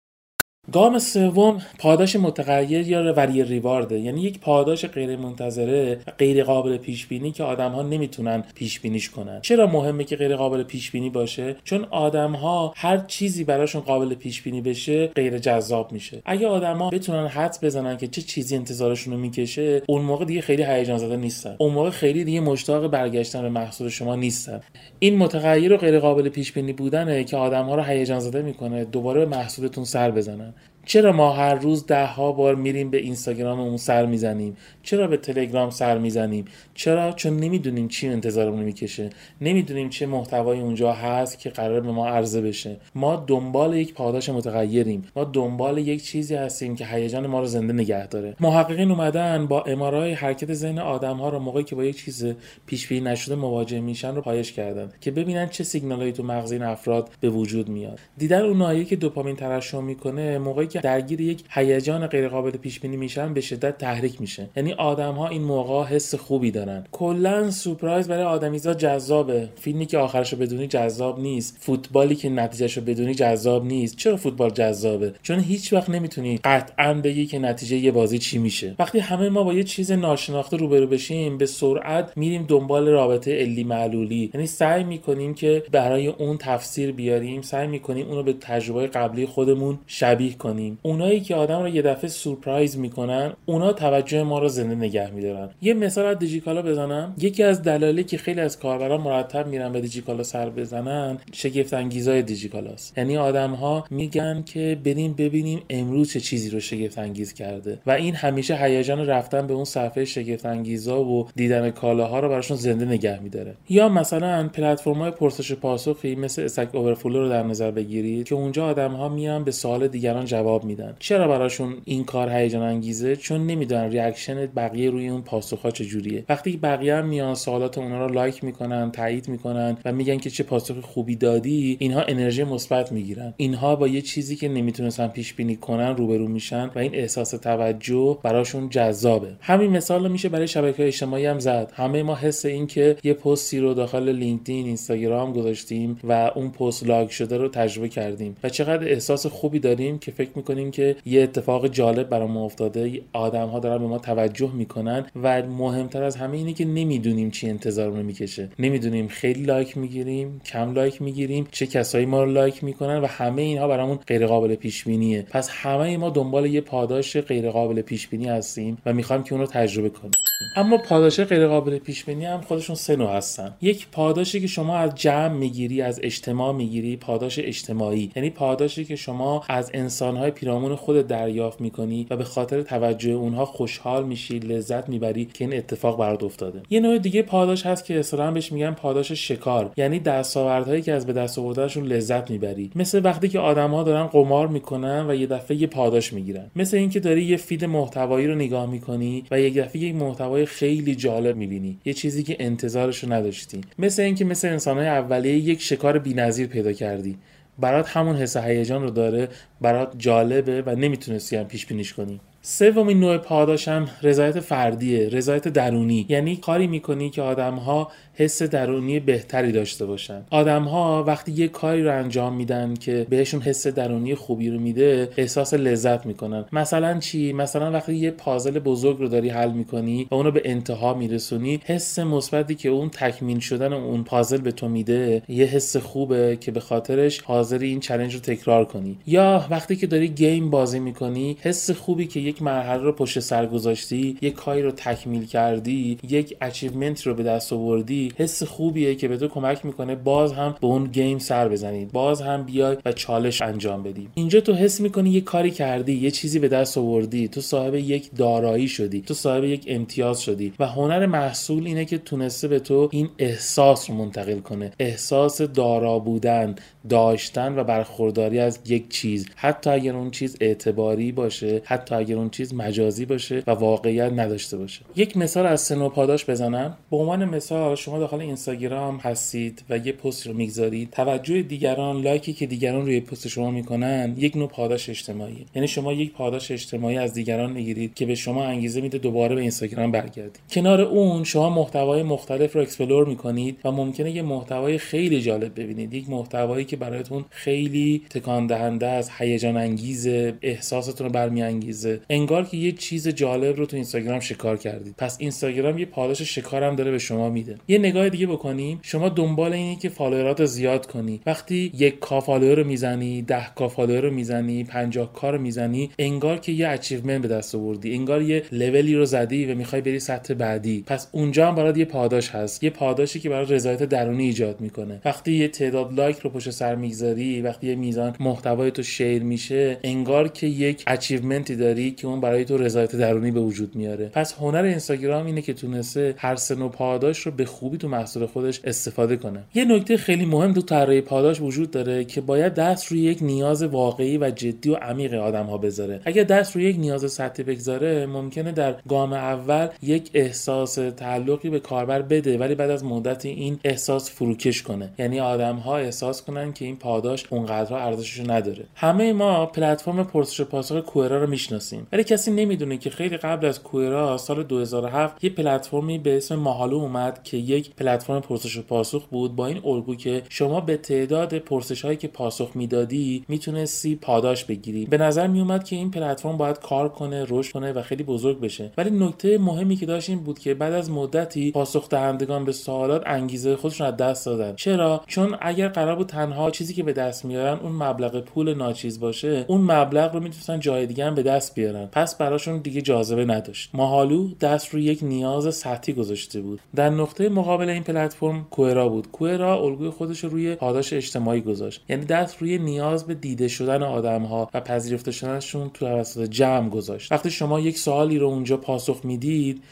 گام 0.71 0.99
سوم 0.99 1.61
پاداش 1.79 2.15
متغیر 2.15 2.87
یا 2.87 3.13
variable 3.17 3.43
reward 3.43 3.85
ه. 3.85 3.99
یعنی 3.99 4.21
یک 4.21 4.39
پاداش 4.39 4.85
غیر 4.85 5.15
منتظره 5.15 5.99
غیر 6.17 6.43
قابل 6.43 6.77
پیش 6.77 7.07
بینی 7.07 7.31
که 7.31 7.43
آدم 7.43 7.71
ها 7.71 7.81
نمی‌تونن 7.81 8.43
پیش 8.55 8.79
بینیش 8.79 9.09
کنن. 9.09 9.39
چرا 9.41 9.67
مهمه 9.67 10.03
که 10.03 10.15
غیر 10.15 10.35
قابل 10.35 10.63
پیش 10.63 10.91
بینی 10.91 11.09
باشه؟ 11.09 11.55
چون 11.63 11.87
آدم 11.89 12.31
ها 12.31 12.73
هر 12.75 12.97
چیزی 12.97 13.43
براشون 13.43 13.81
قابل 13.81 14.15
پیش 14.15 14.41
بینی 14.41 14.61
بشه 14.61 15.07
غیر 15.07 15.37
جذاب 15.37 15.91
میشه. 15.91 16.21
اگه 16.25 16.47
آدما 16.47 16.89
بتونن 16.89 17.27
حد 17.27 17.57
بزنن 17.61 17.97
که 17.97 18.07
چه 18.07 18.21
چیزی 18.21 18.55
انتظارشون 18.55 19.13
رو 19.13 19.19
می‌کشه 19.19 19.81
اون 19.87 20.01
موقع 20.01 20.25
دیگه 20.25 20.41
خیلی 20.41 20.63
هیجان 20.63 20.97
زده 20.97 21.17
نیستن. 21.17 21.55
اون 21.57 21.73
موقع 21.73 21.89
خیلی 21.89 22.23
دیگه 22.23 22.39
مشتاق 22.39 22.87
برگشتن 22.87 23.41
به 23.41 23.49
محصول 23.49 23.89
شما 23.89 24.15
نیستن. 24.15 24.61
این 24.99 25.17
متغیر 25.17 25.73
و 25.73 25.77
غیر 25.77 25.99
قابل 25.99 26.29
پیش 26.29 26.51
بینی 26.51 26.73
بودنه 26.73 27.23
که 27.23 27.37
آدم 27.37 27.65
ها 27.65 27.75
رو 27.75 27.83
هیجان 27.83 28.19
زده 28.19 28.41
می‌کنه 28.41 28.85
دوباره 28.85 29.25
به 29.25 29.37
محصولتون 29.37 29.83
سر 29.83 30.11
بزنن. 30.11 30.52
چرا 30.85 31.11
ما 31.11 31.31
هر 31.31 31.55
روز 31.55 31.85
ده 31.85 32.05
ها 32.05 32.31
بار 32.31 32.55
میریم 32.55 32.89
به 32.89 32.97
اینستاگراممون 32.97 33.77
سر 33.77 34.05
می‌زنیم؟ 34.05 34.57
چرا 34.83 35.07
به 35.07 35.17
تلگرام 35.17 35.69
سر 35.69 35.97
می‌زنیم؟ 35.97 36.45
چرا؟ 36.73 37.11
چون 37.11 37.37
نمی‌دونیم 37.37 37.87
چی 37.87 38.07
انتظارمون 38.07 38.63
می‌کشه. 38.63 39.09
نمی‌دونیم 39.41 39.89
چه 39.89 40.05
محتوایی 40.05 40.61
اونجا 40.61 40.91
هست 40.91 41.39
که 41.39 41.49
قرار 41.49 41.81
به 41.81 41.91
ما 41.91 42.07
عرضه 42.07 42.41
بشه. 42.41 42.77
ما 42.95 43.23
دنبال 43.27 43.73
یک 43.73 43.93
پاداش 43.93 44.29
متغیریم. 44.29 45.01
ما 45.15 45.23
دنبال 45.23 45.77
یک 45.77 46.03
چیزی 46.03 46.35
هستیم 46.35 46.75
که 46.75 46.85
هیجان 46.85 47.27
ما 47.27 47.39
رو 47.39 47.45
زنده 47.45 47.73
نگه 47.73 48.07
داره. 48.07 48.35
محققین 48.39 48.91
اومدن 48.91 49.47
با 49.47 49.61
امارای 49.61 50.13
حرکت 50.13 50.53
ذهن 50.53 50.79
آدم 50.79 51.17
ها 51.17 51.29
رو 51.29 51.39
موقعی 51.39 51.63
که 51.63 51.75
با 51.75 51.85
یک 51.85 51.97
چیز 51.97 52.25
پیش 52.65 52.87
بینی 52.87 53.01
نشده 53.01 53.35
مواجه 53.35 53.79
میشن 53.79 54.15
رو 54.15 54.21
پایش 54.21 54.51
کردن 54.51 54.89
که 55.01 55.11
ببینن 55.11 55.49
چه 55.49 55.63
سیگنالایی 55.63 56.11
تو 56.11 56.23
مغز 56.23 56.51
این 56.51 56.63
افراد 56.63 57.09
به 57.19 57.29
وجود 57.29 57.69
میاد. 57.69 57.99
دیدن 58.17 58.41
اون 58.41 58.83
که 58.83 58.95
دوپامین 58.95 59.35
ترشح 59.35 59.79
می‌کنه 59.79 60.37
موقعی 60.37 60.67
که 60.73 60.79
درگیر 60.79 61.21
یک 61.21 61.43
هیجان 61.49 62.07
غیرقابل 62.07 62.51
پیش 62.51 62.79
بینی 62.79 62.97
میشن 62.97 63.33
به 63.33 63.41
شدت 63.41 63.77
تحریک 63.77 64.21
میشه. 64.21 64.49
یعنی 64.55 64.73
آدم 64.73 65.13
ها 65.13 65.27
این 65.27 65.43
موقع 65.43 65.83
حس 65.83 66.15
خوبی 66.15 66.51
دارن. 66.51 66.83
کلا 66.91 67.51
سورپرایز 67.51 68.07
برای 68.07 68.23
آدمیزا 68.23 68.73
جذابه. 68.73 69.49
فیلمی 69.55 69.85
که 69.85 69.97
آخرشو 69.97 70.37
بدونی 70.37 70.67
جذاب 70.67 71.19
نیست. 71.19 71.57
فوتبالی 71.59 72.15
که 72.15 72.29
نتیجهشو 72.29 72.81
بدونی 72.81 73.13
جذاب 73.13 73.65
نیست. 73.65 73.97
چرا 73.97 74.17
فوتبال 74.17 74.49
جذابه؟ 74.49 75.13
چون 75.21 75.39
هیچ 75.39 75.73
وقت 75.73 75.89
نمی‌تونی 75.89 76.39
قطعا 76.43 76.93
بگی 76.93 77.25
که 77.25 77.39
نتیجه 77.39 77.77
یه 77.77 77.91
بازی 77.91 78.17
چی 78.17 78.37
میشه. 78.37 78.75
وقتی 78.79 78.99
همه 78.99 79.29
ما 79.29 79.43
با 79.43 79.53
یه 79.53 79.63
چیز 79.63 79.91
ناشناخته 79.91 80.57
روبرو 80.57 80.87
بشیم 80.87 81.37
به 81.37 81.45
سرعت 81.45 82.11
میریم 82.15 82.45
دنبال 82.47 82.87
رابطه 82.87 83.39
علی 83.39 83.63
معلولی. 83.63 84.31
یعنی 84.33 84.47
سعی 84.47 84.83
می‌کنیم 84.83 85.33
که 85.33 85.63
برای 85.71 86.07
اون 86.07 86.37
تفسیر 86.37 86.91
بیاریم 86.91 87.41
سعی 87.41 87.67
می‌کنیم 87.67 88.07
اونو 88.07 88.23
به 88.23 88.33
تجربه 88.33 88.87
قبلی 88.87 89.25
خودمون 89.25 89.79
شبیه 89.87 90.33
کنیم. 90.33 90.62
اونایی 90.81 91.19
که 91.19 91.35
آدم 91.35 91.61
رو 91.61 91.67
یه 91.67 91.81
دفعه 91.81 92.09
سورپرایز 92.09 92.77
می‌کنن 92.77 93.33
اونا 93.45 93.73
توجه 93.73 94.23
ما 94.23 94.39
رو 94.39 94.47
زنده 94.47 94.75
نگه 94.75 95.11
میدارن. 95.11 95.49
یه 95.61 95.73
مثال 95.73 96.05
از 96.05 96.19
دیجیکالا 96.19 96.61
بزنم. 96.61 97.13
یکی 97.17 97.43
از 97.43 97.61
دلایلی 97.61 98.03
که 98.03 98.17
خیلی 98.17 98.41
از 98.41 98.59
کاربران 98.59 99.01
مرتب 99.01 99.47
میرن 99.47 99.71
به 99.71 99.81
دیجیکالا 99.81 100.23
سر 100.23 100.49
بزنن 100.49 101.17
شگفت 101.31 101.73
انگیزای 101.73 102.21
دیجیکالاست. 102.21 102.97
یعنی 102.97 103.17
آدم 103.17 103.51
ها 103.51 103.85
میگن 103.89 104.43
که 104.45 104.77
بریم 104.85 105.13
ببینیم 105.13 105.61
امروز 105.69 106.11
چه 106.13 106.19
چیزی 106.19 106.49
رو 106.49 106.59
شگفت 106.59 106.97
انگیز 106.97 107.33
کرده. 107.33 107.79
و 107.85 107.91
این 107.91 108.15
همیشه 108.15 108.55
هیجان 108.55 109.07
رفتن 109.07 109.47
به 109.47 109.53
اون 109.53 109.65
صفحه 109.65 110.05
شگفت 110.05 110.45
انگیزا 110.45 111.03
و 111.03 111.27
دیدن 111.35 111.69
کالاها 111.69 112.19
رو 112.19 112.29
براشون 112.29 112.57
زنده 112.57 112.85
نگه 112.85 113.19
میداره. 113.19 113.55
یا 113.69 113.89
مثلا 113.89 114.49
پلتفرم 114.53 114.93
های 114.93 115.11
پرسش 115.11 115.53
پاسخی 115.53 116.15
مثل 116.15 116.41
استک 116.41 116.75
اوورفلو 116.75 117.19
رو 117.19 117.29
در 117.29 117.43
نظر 117.43 117.71
بگیرید 117.71 118.27
که 118.27 118.35
اونجا 118.35 118.65
آدم 118.65 118.91
ها 118.91 119.09
میان 119.09 119.43
به 119.43 119.51
سوال 119.51 119.87
دیگران 119.87 120.25
جواب 120.25 120.52
میدن. 120.61 120.95
چرا 120.99 121.27
براشون 121.27 121.75
این 121.85 122.03
کار 122.03 122.29
هیجان 122.29 122.61
انگیزه؟ 122.61 123.15
چون 123.15 123.47
نمی‌دونن 123.47 123.89
reaction 123.89 124.45
بقیه 124.45 124.89
روی 124.89 125.07
اون 125.07 125.21
پاسخ 125.21 125.61
ها 125.61 125.71
چجوریه. 125.71 126.25
وقتی 126.29 126.57
بقیه 126.57 126.95
هم 126.95 127.05
میان 127.05 127.35
سوالات 127.35 127.77
اونا 127.77 128.05
رو 128.05 128.13
لایک 128.13 128.43
می‌کنن 128.43 128.91
تایید 128.91 129.27
می‌کنن 129.27 129.77
و 129.85 129.91
میگن 129.91 130.17
که 130.17 130.29
چه 130.29 130.43
پاسخ 130.43 130.79
خوبی 130.81 131.15
دادی 131.15 131.77
اینها 131.79 132.01
انرژی 132.01 132.43
مثبت 132.43 132.91
می‌گیرن. 132.91 133.33
اینها 133.37 133.75
با 133.75 133.87
یه 133.87 134.01
چیزی 134.01 134.35
که 134.35 134.49
نمی‌تونستن 134.49 135.07
پیش 135.07 135.33
بینی 135.33 135.55
کنن 135.55 135.95
روبرو 135.95 136.27
میشن 136.27 136.71
و 136.75 136.79
این 136.79 136.95
احساس 136.95 137.29
توجه 137.29 138.17
براشون 138.23 138.69
جذابه. 138.69 139.29
همین 139.41 139.71
مثال 139.71 140.11
میشه 140.11 140.29
برای 140.29 140.47
شبکه 140.47 140.87
اجتماعی 140.87 141.25
هم 141.25 141.39
زد. 141.39 141.71
همه 141.75 142.03
ما 142.03 142.15
حس 142.15 142.45
این 142.45 142.67
که 142.67 142.95
یه 143.03 143.13
پستی 143.13 143.59
رو 143.59 143.73
داخل 143.73 144.09
لینکدین 144.09 144.65
اینستاگرام 144.65 145.33
گذاشتیم 145.33 145.99
و 146.03 146.31
اون 146.35 146.49
پست 146.49 146.87
لایک 146.87 147.11
شده 147.11 147.37
رو 147.37 147.47
تجربه 147.47 147.89
کردیم. 147.89 148.35
و 148.43 148.49
چقدر 148.49 148.87
احساس 148.87 149.25
خوبی 149.25 149.59
داریم 149.59 149.99
که 149.99 150.11
فکر 150.11 150.29
می‌کنیم 150.43 150.71
که 150.71 150.95
یه 151.05 151.21
اتفاق 151.21 151.67
جالب 151.67 152.09
برام 152.09 152.37
افتاده. 152.37 153.01
آدم 153.13 153.47
ها 153.47 153.59
دارن 153.59 153.77
به 153.77 153.87
ما 153.87 153.97
توجه 153.97 154.51
می‌کنن 154.53 155.05
و 155.23 155.43
مهمتر 155.43 156.03
از 156.03 156.15
همه 156.15 156.37
اینه 156.37 156.53
که 156.53 156.65
نمی‌دونیم 156.65 157.31
چی 157.31 157.49
انتظارمون 157.49 158.01
می‌کشه. 158.01 158.49
نمی‌دونیم 158.59 159.07
خیلی 159.07 159.43
لایک 159.43 159.77
می‌گیریم 159.77 160.41
کم 160.45 160.73
لایک 160.73 161.01
می‌گیریم 161.01 161.47
چه 161.51 161.67
کسایی 161.67 162.05
ما 162.05 162.23
رو 162.23 162.31
لایک 162.31 162.63
می‌کنن 162.63 162.97
و 162.97 163.05
همه 163.05 163.41
اینها 163.41 163.67
برامون 163.67 163.99
غیر 164.07 164.27
قابل 164.27 164.55
پیش 164.55 164.83
بینیه 164.83 165.21
پس 165.21 165.49
همه 165.49 165.97
ما 165.97 166.09
دنبال 166.09 166.45
یه 166.45 166.61
پاداش 166.61 167.17
غیر 167.17 167.51
قابل 167.51 167.81
پیش 167.81 168.07
بینی 168.07 168.25
هستیم 168.25 168.77
و 168.85 168.93
می‌خوایم 168.93 169.23
که 169.23 169.33
اون 169.33 169.41
رو 169.41 169.47
تجربه 169.47 169.89
کنیم. 169.89 170.11
اما 170.55 170.77
پاداش 170.77 171.19
غیر 171.19 171.47
قابل 171.47 171.77
پیش 171.77 172.03
بینی 172.03 172.25
هم 172.25 172.41
خودشون 172.41 172.75
سه 172.75 172.95
نوع 172.95 173.11
هستن. 173.11 173.53
یک 173.61 173.87
پاداشی 173.91 174.41
که 174.41 174.47
شما 174.47 174.77
از 174.77 174.95
جمع 174.95 175.33
می‌گیری 175.33 175.81
از 175.81 175.99
اجتماع 176.03 176.53
می‌گیری 176.53 176.97
پاداش 176.97 177.39
اجتماعی. 177.39 178.11
یعنی 178.15 178.29
پاداشی 178.29 178.85
که 178.85 178.95
شما 178.95 179.43
از 179.49 179.71
انسانهای 179.73 180.31
پیرامون 180.31 180.75
خود 180.75 181.07
دریافت 181.07 181.61
می‌کنی 181.61 182.07
و 182.09 182.17
به 182.17 182.23
خاطر 182.23 182.61
توجه 182.61 183.11
اونها 183.11 183.45
خوشحال 183.45 184.05
میشی 184.05 184.39
لذت 184.39 184.89
می‌بری 184.89 185.25
که 185.25 185.45
این 185.45 185.53
اتفاق 185.53 185.99
برات 185.99 186.23
افتاده. 186.23 186.61
یه 186.69 186.79
نوع 186.79 186.97
دیگه 186.97 187.21
پاداش 187.21 187.65
هست 187.65 187.85
که 187.85 187.99
اصطلاحا 187.99 188.31
بهش 188.31 188.51
میگن 188.51 188.71
پاداش 188.71 189.11
شکار. 189.11 189.71
یعنی 189.77 189.99
دستاوردهایی 189.99 190.81
که 190.81 190.93
از 190.93 191.05
به 191.05 191.13
دست 191.13 191.39
آوردنشون 191.39 191.83
لذت 191.83 192.29
می‌بری. 192.29 192.71
مثل 192.75 193.01
وقتی 193.03 193.27
که 193.29 193.39
آدمها 193.39 193.83
دارن 193.83 194.07
قمار 194.07 194.47
می‌کنن 194.47 195.05
و 195.09 195.15
یه 195.15 195.27
دفعه 195.27 195.57
یه 195.57 195.67
پاداش 195.67 196.13
می‌گیرن. 196.13 196.51
مثل 196.55 196.77
اینکه 196.77 196.99
داری 196.99 197.23
یه 197.23 197.37
فیلم 197.37 197.69
محتوایی 197.69 198.27
رو 198.27 198.35
نگاه 198.35 198.65
می‌کنی 198.65 199.23
و 199.31 199.39
یک 199.39 199.57
دفعه 199.57 199.81
یک 199.81 199.95
محتوای 200.33 200.45
خیلی 200.45 200.95
جالب 200.95 201.35
می‌بینی. 201.35 201.79
یه 201.85 201.93
چیزی 201.93 202.23
که 202.23 202.35
انتظارش 202.39 203.03
رو 203.03 203.13
نداشتی. 203.13 203.61
مثل 203.79 204.01
اینکه 204.01 204.25
مثل 204.25 204.47
انسانهای 204.47 204.87
اولیه 204.87 205.37
یک 205.37 205.61
شکار 205.61 205.99
بی‌نظیر 205.99 206.47
پیدا 206.47 206.73
کردی. 206.73 207.17
برات 207.59 207.89
همون 207.89 208.15
حس 208.15 208.37
هیجان 208.37 208.81
رو 208.81 208.89
داره 208.89 209.29
برات 209.61 209.93
جالبه 209.97 210.61
و 210.61 210.75
نمی‌تونستی 210.75 211.35
هم 211.35 211.43
پیش 211.43 211.65
بینیش 211.65 211.93
کنی. 211.93 212.19
سومین 212.41 212.99
نوع 212.99 213.17
پاداشم 213.17 213.89
رضایت 214.01 214.39
فردیه 214.39 215.09
رضایت 215.09 215.47
درونی. 215.47 216.05
یعنی 216.09 216.35
کاری 216.35 216.67
می‌کنی 216.67 217.09
که 217.09 217.21
آدمها 217.21 217.91
حس 218.15 218.43
درونی 218.43 218.99
بهتری 218.99 219.51
داشته 219.51 219.85
باشن. 219.85 220.21
آدمها 220.29 221.03
وقتی 221.03 221.31
یه 221.31 221.47
کاری 221.47 221.83
رو 221.83 221.97
انجام 221.99 222.35
میدن 222.35 222.73
که 222.73 223.07
بهشون 223.09 223.41
حس 223.41 223.67
درونی 223.67 224.15
خوبی 224.15 224.49
رو 224.49 224.59
میده 224.59 225.09
احساس 225.17 225.53
لذت 225.53 226.05
می‌کنن. 226.05 226.45
مثلا 226.51 226.99
چی؟ 226.99 227.33
مثلا 227.33 227.71
وقتی 227.71 227.95
یه 227.95 228.11
پازل 228.11 228.59
بزرگ 228.59 228.99
رو 228.99 229.07
داری 229.07 229.29
حل 229.29 229.51
می‌کنی 229.51 230.07
و 230.11 230.15
اونو 230.15 230.31
به 230.31 230.41
انتها 230.45 230.93
میرسونی 230.93 231.59
حس 231.65 231.99
مثبتی 231.99 232.55
که 232.55 232.69
اون 232.69 232.89
تکمیل 232.89 233.39
شدن 233.39 233.73
اون 233.73 234.03
پازل 234.03 234.41
به 234.41 234.51
تو 234.51 234.69
میده 234.69 235.23
یه 235.27 235.45
حس 235.45 235.77
خوبه 235.77 236.37
که 236.41 236.51
به 236.51 236.59
خاطرش 236.59 237.21
حاضری 237.21 237.69
این 237.69 237.79
چلنج 237.79 238.13
رو 238.13 238.19
تکرار 238.19 238.65
کنی. 238.65 238.97
یا 239.07 239.45
وقتی 239.49 239.75
که 239.75 239.87
داری 239.87 240.07
گیم 240.07 240.49
بازی 240.49 240.79
می‌کنی 240.79 241.37
حس 241.41 241.71
خوبی 241.71 242.07
که 242.07 242.19
یک 242.19 242.41
مرحله 242.41 242.83
رو 242.83 242.91
پشت 242.91 243.19
سر 243.19 243.45
گذاشتی 243.45 244.17
یک 244.21 244.33
کاری 244.33 244.61
رو 244.61 244.71
تکمیل 244.71 245.25
کردی 245.25 245.97
یک 246.09 246.37
achievement 246.41 247.07
رو 247.07 247.13
به 247.13 247.23
دست 247.23 247.53
آوردی 247.53 248.02
حس 248.17 248.43
خوبیه 248.43 248.95
که 248.95 249.07
به 249.07 249.17
تو 249.17 249.27
کمک 249.27 249.65
می‌کنه 249.65 249.95
باز 249.95 250.33
هم 250.33 250.55
به 250.61 250.67
اون 250.67 250.83
game 250.83 251.19
سر 251.19 251.49
بزنید 251.49 251.91
باز 251.91 252.21
هم 252.21 252.43
بیای 252.43 252.77
و 252.85 252.91
چالش 252.91 253.41
انجام 253.41 253.83
بدی. 253.83 254.09
اینجا 254.13 254.39
تو 254.39 254.53
حس 254.53 254.81
می‌کنی 254.81 255.09
یه 255.09 255.21
کاری 255.21 255.51
کردی 255.51 255.93
یه 255.93 256.11
چیزی 256.11 256.39
به 256.39 256.47
دست 256.47 256.77
آوردی. 256.77 257.27
تو 257.27 257.41
صاحب 257.41 257.75
یک 257.75 258.09
دارایی 258.15 258.67
شدی. 258.67 259.01
تو 259.01 259.13
صاحب 259.13 259.43
یک 259.43 259.65
امتیاز 259.67 260.21
شدی. 260.21 260.53
و 260.59 260.67
هنر 260.67 261.05
محصول 261.05 261.67
اینه 261.67 261.85
که 261.85 261.97
تونسته 261.97 262.47
به 262.47 262.59
تو 262.59 262.89
این 262.91 263.09
احساس 263.19 263.89
رو 263.89 263.95
منتقل 263.95 264.39
کنه. 264.39 264.71
احساس 264.79 265.41
دارا 265.41 265.99
بودن 265.99 266.55
داشتن 266.89 267.59
و 267.59 267.63
برخورداری 267.63 268.39
از 268.39 268.59
یک 268.65 268.89
چیز. 268.89 269.25
حتی 269.35 269.69
اگر 269.69 269.95
اون 269.95 270.11
چیز 270.11 270.37
اعتباری 270.41 271.11
باشه 271.11 271.61
حتی 271.65 271.95
اگر 271.95 272.15
اون 272.15 272.29
چیز 272.29 272.53
مجازی 272.53 273.05
باشه 273.05 273.43
و 273.47 273.51
واقعیت 273.51 274.11
نداشته 274.11 274.57
باشه. 274.57 274.81
یک 274.95 275.17
مثال 275.17 275.45
از 275.45 275.61
سه 275.61 275.72
نوع 275.72 275.89
پاداش 275.89 276.29
بزنم. 276.29 276.77
به 276.91 276.97
عنوان 276.97 277.25
مثال 277.25 277.75
شما 277.75 277.92
داخل 277.99 278.21
اینستاگرام 278.21 278.97
هستید 278.97 279.63
و 279.69 279.77
یه 279.77 279.91
پست 279.91 280.27
رو 280.27 280.33
می‌گذارید 280.33 280.89
توجه 280.89 281.41
دیگران 281.41 282.01
لایکی 282.01 282.33
که 282.33 282.45
دیگران 282.45 282.85
روی 282.85 282.99
پست 282.99 283.27
شما 283.27 283.51
می‌کنن 283.51 284.15
یک 284.17 284.37
نوع 284.37 284.47
پاداش 284.47 284.89
اجتماعی. 284.89 285.45
یعنی 285.55 285.67
شما 285.67 285.93
یک 285.93 286.11
پاداش 286.11 286.51
اجتماعی 286.51 286.97
از 286.97 287.13
دیگران 287.13 287.51
می‌گیرید 287.51 287.93
که 287.93 288.05
به 288.05 288.15
شما 288.15 288.45
انگیزه 288.45 288.81
میده 288.81 288.97
دوباره 288.97 289.35
به 289.35 289.41
اینستاگرام 289.41 289.91
برگردید. 289.91 290.39
کنار 290.51 290.81
اون 290.81 291.23
شما 291.23 291.49
محتوای 291.49 292.03
مختلف 292.03 292.55
رو 292.55 292.61
explore 292.61 293.07
می‌کنید 293.07 293.57
و 293.65 293.71
ممکنه 293.71 294.11
یه 294.11 294.21
محتوای 294.21 294.77
خیلی 294.77 295.21
جالب 295.21 295.59
ببینید. 295.59 295.93
یک 295.93 296.09
محتوایی 296.09 296.65
که 296.65 296.75
برایتون 296.77 297.25
خیلی 297.29 298.01
تکان 298.09 298.47
دهنده 298.47 298.87
است 298.87 299.09
هیجان 299.17 299.57
انگیز 299.57 300.07
احساستون 300.41 301.07
رو 301.07 301.13
برمیانگیزه. 301.13 302.01
انگار 302.09 302.45
که 302.45 302.57
یه 302.57 302.71
چیز 302.71 303.07
جالب 303.07 303.57
رو 303.57 303.65
تو 303.65 303.75
اینستاگرام 303.75 304.19
شکار 304.19 304.57
کردید. 304.57 304.95
پس 304.97 305.17
اینستاگرام 305.19 305.77
یه 305.77 305.85
پاداش 305.85 306.21
شکار 306.21 306.63
هم 306.63 306.75
داره 306.75 306.91
به 306.91 306.99
شما 306.99 307.29
میده. 307.29 307.55
یه 307.67 307.77
نگاه 307.85 308.09
دیگه 308.09 308.27
بکنیم 308.27 308.79
شما 308.81 309.09
دنبال 309.09 309.53
اینی 309.53 309.75
که 309.75 309.89
follower 309.89 310.39
ات 310.39 310.45
زیاد 310.45 310.85
کنی. 310.85 311.21
وقتی 311.25 311.71
یک 311.77 311.99
K 311.99 312.19
follower 312.19 312.55
رو 312.55 312.67
می‌زنی 312.67 313.21
ده 313.21 313.45
K 313.55 313.67
follower 313.67 314.01
رو 314.01 314.11
می‌زنی 314.11 314.63
50 314.63 315.13
K 315.13 315.29
رو 315.29 315.41
می‌زنی 315.41 315.89
انگار 315.99 316.37
که 316.37 316.51
یه 316.51 316.69
achievement 316.69 317.21
به 317.21 317.27
دست 317.27 317.55
آوردی 317.55 317.93
انگار 317.93 318.21
یه 318.21 318.43
لولی 318.51 318.95
رو 318.95 319.05
زدی 319.05 319.45
و 319.45 319.55
می‌خوای 319.55 319.81
بری 319.81 319.99
سطح 319.99 320.33
بعدی. 320.33 320.83
پس 320.87 321.07
اونجا 321.11 321.47
هم 321.47 321.55
برات 321.55 321.77
یه 321.77 321.85
پاداش 321.85 322.29
هست. 322.29 322.63
یه 322.63 322.69
پاداشی 322.69 323.19
که 323.19 323.29
برای 323.29 323.45
رضایت 323.45 323.83
درونی 323.83 324.23
ایجاد 324.23 324.61
می‌کنه. 324.61 325.01
وقتی 325.05 325.31
یه 325.31 325.47
تعداد 325.47 325.93
لایک 325.93 326.17
رو 326.17 326.29
پشت 326.29 326.49
سر 326.49 326.75
می‌گذاری 326.75 327.41
وقتی 327.41 327.67
یه 327.67 327.75
میزان 327.75 328.15
محتوای 328.19 328.71
تو 328.71 328.83
share 328.83 329.23
میشه 329.23 329.77
انگار 329.83 330.27
که 330.27 330.47
یک 330.47 330.83
achievement 330.87 331.50
ی 331.50 331.55
داری 331.55 331.91
که 331.91 332.07
اون 332.07 332.21
برای 332.21 332.45
تو 332.45 332.57
رضایت 332.57 332.95
درونی 332.95 333.31
به 333.31 333.39
وجود 333.39 333.75
میاره. 333.75 334.05
پس 334.05 334.33
هنر 334.33 334.63
اینستاگرام 334.63 335.25
اینه 335.25 335.41
که 335.41 335.53
تونسته 335.53 336.15
هر 336.17 336.35
سه 336.35 336.61
نوع 336.61 336.69
پاداش 336.69 337.19
رو 337.19 337.31
به 337.31 337.45
خوبی 337.73 337.81
تو 337.81 337.87
محصول 337.87 338.25
خودش 338.25 338.61
استفاده 338.63 339.17
کنه. 339.17 339.43
یه 339.53 339.65
نکته 339.65 339.97
خیلی 339.97 340.25
مهم 340.25 340.53
تو 340.53 340.61
طراحی 340.61 341.01
پاداش 341.01 341.41
وجود 341.41 341.71
داره 341.71 342.03
که 342.03 342.21
باید 342.21 342.53
دست 342.53 342.87
روی 342.87 343.01
یک 343.01 343.17
نیاز 343.21 343.63
واقعی 343.63 344.17
و 344.17 344.29
جدی 344.29 344.69
و 344.69 344.75
عمیق 344.75 345.13
آدم 345.13 345.45
ها 345.45 345.57
بذاره. 345.57 346.01
اگر 346.05 346.23
دست 346.23 346.55
روی 346.55 346.65
یک 346.65 346.79
نیاز 346.79 347.11
سطحی 347.11 347.43
بگذاره 347.43 348.05
ممکنه 348.05 348.51
در 348.51 348.75
گام 348.89 349.13
اول 349.13 349.67
یک 349.81 350.09
احساس 350.13 350.73
تعلقی 350.97 351.49
به 351.49 351.59
کاربر 351.59 352.01
بده 352.01 352.37
ولی 352.37 352.55
بعد 352.55 352.69
از 352.69 352.83
مدتی 352.83 353.29
این 353.29 353.59
احساس 353.63 354.11
فروکش 354.11 354.61
کنه. 354.61 354.89
یعنی 354.99 355.19
آدم 355.19 355.55
ها 355.55 355.77
احساس 355.77 356.21
کنن 356.21 356.53
که 356.53 356.65
این 356.65 356.75
پاداش 356.75 357.25
اونقدر 357.29 357.73
ارزشش 357.73 358.19
نداره. 358.19 358.65
همه 358.75 359.13
ما 359.13 359.45
پلتفرم 359.45 360.03
پرسش 360.03 360.39
و 360.39 360.45
پاسخ 360.45 360.77
کوئرا 360.77 361.21
رو 361.21 361.29
می‌شناسیم. 361.29 361.87
ولی 361.91 362.03
کسی 362.03 362.31
نمی‌دونه 362.31 362.77
که 362.77 362.89
خیلی 362.89 363.17
قبل 363.17 363.45
از 363.45 363.63
کوئرا 363.63 364.17
سال 364.17 364.43
2007 364.43 365.23
یه 365.23 365.29
پلتفرمی 365.29 365.97
به 365.97 366.17
اسم 366.17 366.35
ماهالو 366.35 366.75
اومد 366.75 367.23
که 367.23 367.37
یک 367.37 367.62
پلتفرم 367.77 368.21
پرسش 368.21 368.57
و 368.57 368.61
پاسخ 368.61 369.05
بود. 369.05 369.35
با 369.35 369.47
این 369.47 369.61
الگو 369.65 369.95
که 369.95 370.23
شما 370.29 370.61
به 370.61 370.77
تعداد 370.77 371.37
پرسش 371.37 371.85
هایی 371.85 371.97
که 371.97 372.07
پاسخ 372.07 372.51
می‌دادی 372.55 373.25
می‌تونستی 373.27 373.95
پاداش 373.95 374.45
بگیری. 374.45 374.85
به 374.85 374.97
نظر 374.97 375.27
میومد 375.27 375.63
که 375.63 375.75
این 375.75 375.91
پلتفرم 375.91 376.37
باید 376.37 376.59
کار 376.59 376.89
کنه 376.89 377.25
رشد 377.29 377.51
کنه 377.53 377.73
و 377.73 377.81
خیلی 377.81 378.03
بزرگ 378.03 378.39
بشه. 378.39 378.71
ولی 378.77 378.89
نکته 378.89 379.37
مهمی 379.37 379.75
که 379.75 379.85
داشت 379.85 380.09
این 380.09 380.19
بود 380.19 380.39
که 380.39 380.53
بعد 380.53 380.73
از 380.73 380.91
مدتی 380.91 381.51
پاسخ 381.51 381.89
دهندگان 381.89 382.45
به 382.45 382.51
سوالات 382.51 383.03
انگیزه 383.05 383.55
خودشون 383.55 383.87
از 383.87 383.97
دست 383.97 384.25
دادن. 384.25 384.55
چرا؟ 384.55 385.01
چون 385.07 385.37
اگر 385.41 385.67
قرار 385.67 385.95
بود 385.95 386.07
تنها 386.07 386.51
چیزی 386.51 386.73
که 386.73 386.83
به 386.83 386.93
دست 386.93 387.25
میارن 387.25 387.59
اون 387.59 387.71
مبلغ 387.71 388.19
پول 388.19 388.53
ناچیز 388.53 388.99
باشه 388.99 389.45
اون 389.47 389.61
مبلغ 389.61 390.13
رو 390.13 390.19
می‌تونستن 390.19 390.59
جای 390.59 390.85
دیگه 390.85 391.05
هم 391.05 391.15
به 391.15 391.23
دست 391.23 391.55
بیارن. 391.55 391.85
پس 391.85 392.17
براشون 392.17 392.57
دیگه 392.57 392.81
جاذبه 392.81 393.25
نداشت. 393.25 393.69
ماهالو 393.73 394.33
دست 394.41 394.73
روی 394.73 394.83
یک 394.83 394.99
نیاز 395.01 395.55
سطحی 395.55 395.93
گذاشته 395.93 396.41
بود. 396.41 396.59
در 396.75 396.89
نقطه 396.89 397.29
مقابل 397.29 397.52
این 397.61 397.83
پلتفرم 397.83 398.47
کوئرا 398.51 398.89
بود. 398.89 399.11
کوئرا 399.11 399.63
الگوی 399.63 399.89
خودش 399.89 400.23
رو 400.23 400.29
روی 400.29 400.55
پاداش 400.55 400.93
اجتماعی 400.93 401.41
گذاشت. 401.41 401.83
یعنی 401.89 402.05
دست 402.05 402.37
روی 402.37 402.57
نیاز 402.57 403.07
به 403.07 403.13
دیده 403.13 403.47
شدن 403.47 403.83
آدم 403.83 404.23
ها 404.23 404.49
و 404.53 404.61
پذیرفته 404.61 405.11
شدنشون 405.11 405.69
توسط 405.69 406.29
جمع 406.29 406.69
گذاشت. 406.69 407.11
وقتی 407.11 407.31
شما 407.31 407.59
یک 407.59 407.77
سوالی 407.77 408.19
رو 408.19 408.27
اونجا 408.27 408.57
پاسخ 408.57 408.99
می‌دید 409.03 409.63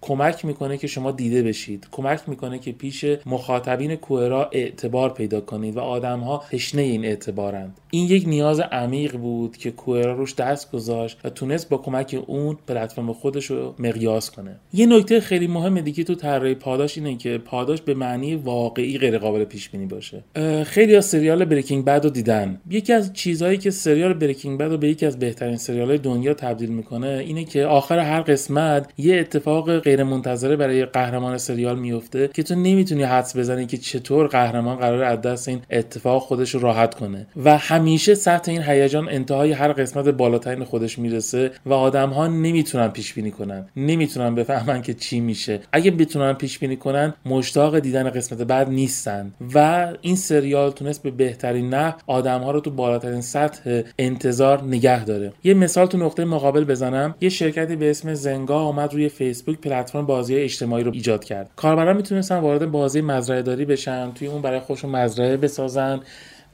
کمک 0.00 0.44
می‌کنه 0.44 0.78
که 0.78 0.86
شما 0.86 1.10
دیده 1.10 1.42
بشید. 1.42 1.86
کمک 1.92 2.28
می‌کنه 2.28 2.58
که 2.58 2.72
پیش 2.72 3.04
مخاطبین 3.26 3.96
کوئرا 3.96 4.48
اعتبار 4.52 5.10
پیدا 5.10 5.40
کنید 5.40 5.76
و 5.76 5.80
آدم 5.80 6.20
ها 6.20 6.44
تشنه 6.50 6.82
این 6.82 7.04
اعتبارند. 7.04 7.78
این 7.94 8.06
یک 8.06 8.28
نیاز 8.28 8.60
عمیق 8.60 9.16
بود 9.16 9.56
که 9.56 9.70
کوئرا 9.70 10.12
روش 10.12 10.34
دست 10.34 10.72
گذاشت 10.72 11.18
و 11.24 11.30
تونست 11.30 11.68
با 11.68 11.76
کمک 11.76 12.22
اون 12.26 12.56
پلتفرم 12.68 13.12
خودش 13.12 13.46
رو 13.46 13.74
مقیاس 13.78 14.30
کنه. 14.30 14.56
یه 14.72 14.86
نکته 14.86 15.20
خیلی 15.20 15.46
مهم 15.46 15.80
دیگه 15.80 16.04
تو 16.04 16.14
طراحی 16.14 16.54
پاداش 16.54 16.98
اینه 16.98 17.16
که 17.16 17.38
پاداش 17.38 17.82
به 17.82 17.94
معنی 17.94 18.34
واقعی 18.34 18.98
غیر 18.98 19.18
قابل 19.18 19.44
پیش 19.44 19.68
بینی 19.68 19.86
باشه. 19.86 20.24
خیلی 20.64 20.96
از 20.96 21.06
سریال 21.06 21.44
بریکینگ 21.44 21.84
بد 21.84 22.04
رو 22.04 22.10
دیدن. 22.10 22.60
یکی 22.70 22.92
از 22.92 23.12
چیزهایی 23.12 23.58
که 23.58 23.70
سریال 23.70 24.12
بریکینگ 24.12 24.58
بد 24.58 24.70
رو 24.70 24.78
به 24.78 24.88
یکی 24.88 25.06
از 25.06 25.18
بهترین 25.18 25.56
سریال 25.56 25.96
دنیا 25.96 26.34
تبدیل 26.34 26.70
می‌کنه 26.70 27.22
اینه 27.26 27.44
که 27.44 27.64
آخر 27.64 27.98
هر 27.98 28.20
قسمت 28.20 28.92
یه 28.98 29.20
اتفاق 29.20 29.78
غیر 29.78 30.02
منتظره 30.02 30.56
برای 30.56 30.84
قهرمان 30.84 31.38
سریال 31.38 31.78
میفته 31.78 32.30
که 32.34 32.42
تو 32.42 32.54
نمی‌تونی 32.54 33.02
حدس 33.02 33.36
بزنی 33.36 33.66
که 33.66 33.76
چطور 33.76 34.26
قهرمان 34.26 34.76
قرار 34.76 35.02
از 35.02 35.20
دست 35.20 35.48
این 35.48 35.60
اتفاق 35.70 36.22
خودش 36.22 36.50
رو 36.54 36.60
راحت 36.60 36.94
کنه. 36.94 37.26
و 37.44 37.58
همیشه 37.82 38.14
سطح 38.14 38.52
این 38.52 38.62
هیجان 38.62 39.08
انتهای 39.08 39.52
هر 39.52 39.72
قسمت 39.72 40.08
بالاترین 40.08 40.64
خودش 40.64 40.98
می‌رسه 40.98 41.50
و 41.66 41.72
آدم 41.72 42.10
ها 42.10 42.26
نمی‌تونن 42.26 42.88
پیش 42.88 43.14
بینی 43.14 43.30
کنن. 43.30 43.66
نمی‌تونن 43.76 44.34
بفهمن 44.34 44.82
که 44.82 44.94
چی 44.94 45.20
میشه. 45.20 45.60
اگه 45.72 45.90
بتونن 45.90 46.32
پیش 46.32 46.58
بینی 46.58 46.76
کنن 46.76 47.14
مشتاق 47.26 47.78
دیدن 47.78 48.10
قسمت 48.10 48.42
بعد 48.42 48.68
نیستن. 48.68 49.32
و 49.54 49.88
این 50.00 50.16
سریال 50.16 50.70
تونست 50.70 51.02
به 51.02 51.10
بهترین 51.10 51.74
نحو 51.74 51.98
آدم 52.06 52.40
ها 52.40 52.50
رو 52.50 52.60
تو 52.60 52.70
بالاترین 52.70 53.20
سطح 53.20 53.82
انتظار 53.98 54.62
نگه 54.64 55.04
داره. 55.04 55.32
یه 55.44 55.54
مثال 55.54 55.86
تو 55.86 55.98
نقطه 55.98 56.24
مقابل 56.24 56.64
بزنم. 56.64 57.14
یه 57.20 57.28
شرکتی 57.28 57.76
به 57.76 57.90
اسم 57.90 58.14
زنگا 58.14 58.62
اومد 58.62 58.94
روی 58.94 59.08
فیسبوک 59.08 59.58
پلتفرم 59.58 60.06
بازی 60.06 60.36
اجتماعی 60.36 60.84
رو 60.84 60.92
ایجاد 60.94 61.24
کرد. 61.24 61.50
کاربران 61.56 61.96
می‌تونستن 61.96 62.38
وارد 62.38 62.70
بازی 62.70 63.00
مزرعه 63.00 63.42
داری 63.42 63.64
بشن 63.64 64.12
توی 64.12 64.28
اون 64.28 64.42
برای 64.42 64.60
خودشون 64.60 64.90
مزرعه 64.90 65.36
بسازن. 65.36 66.00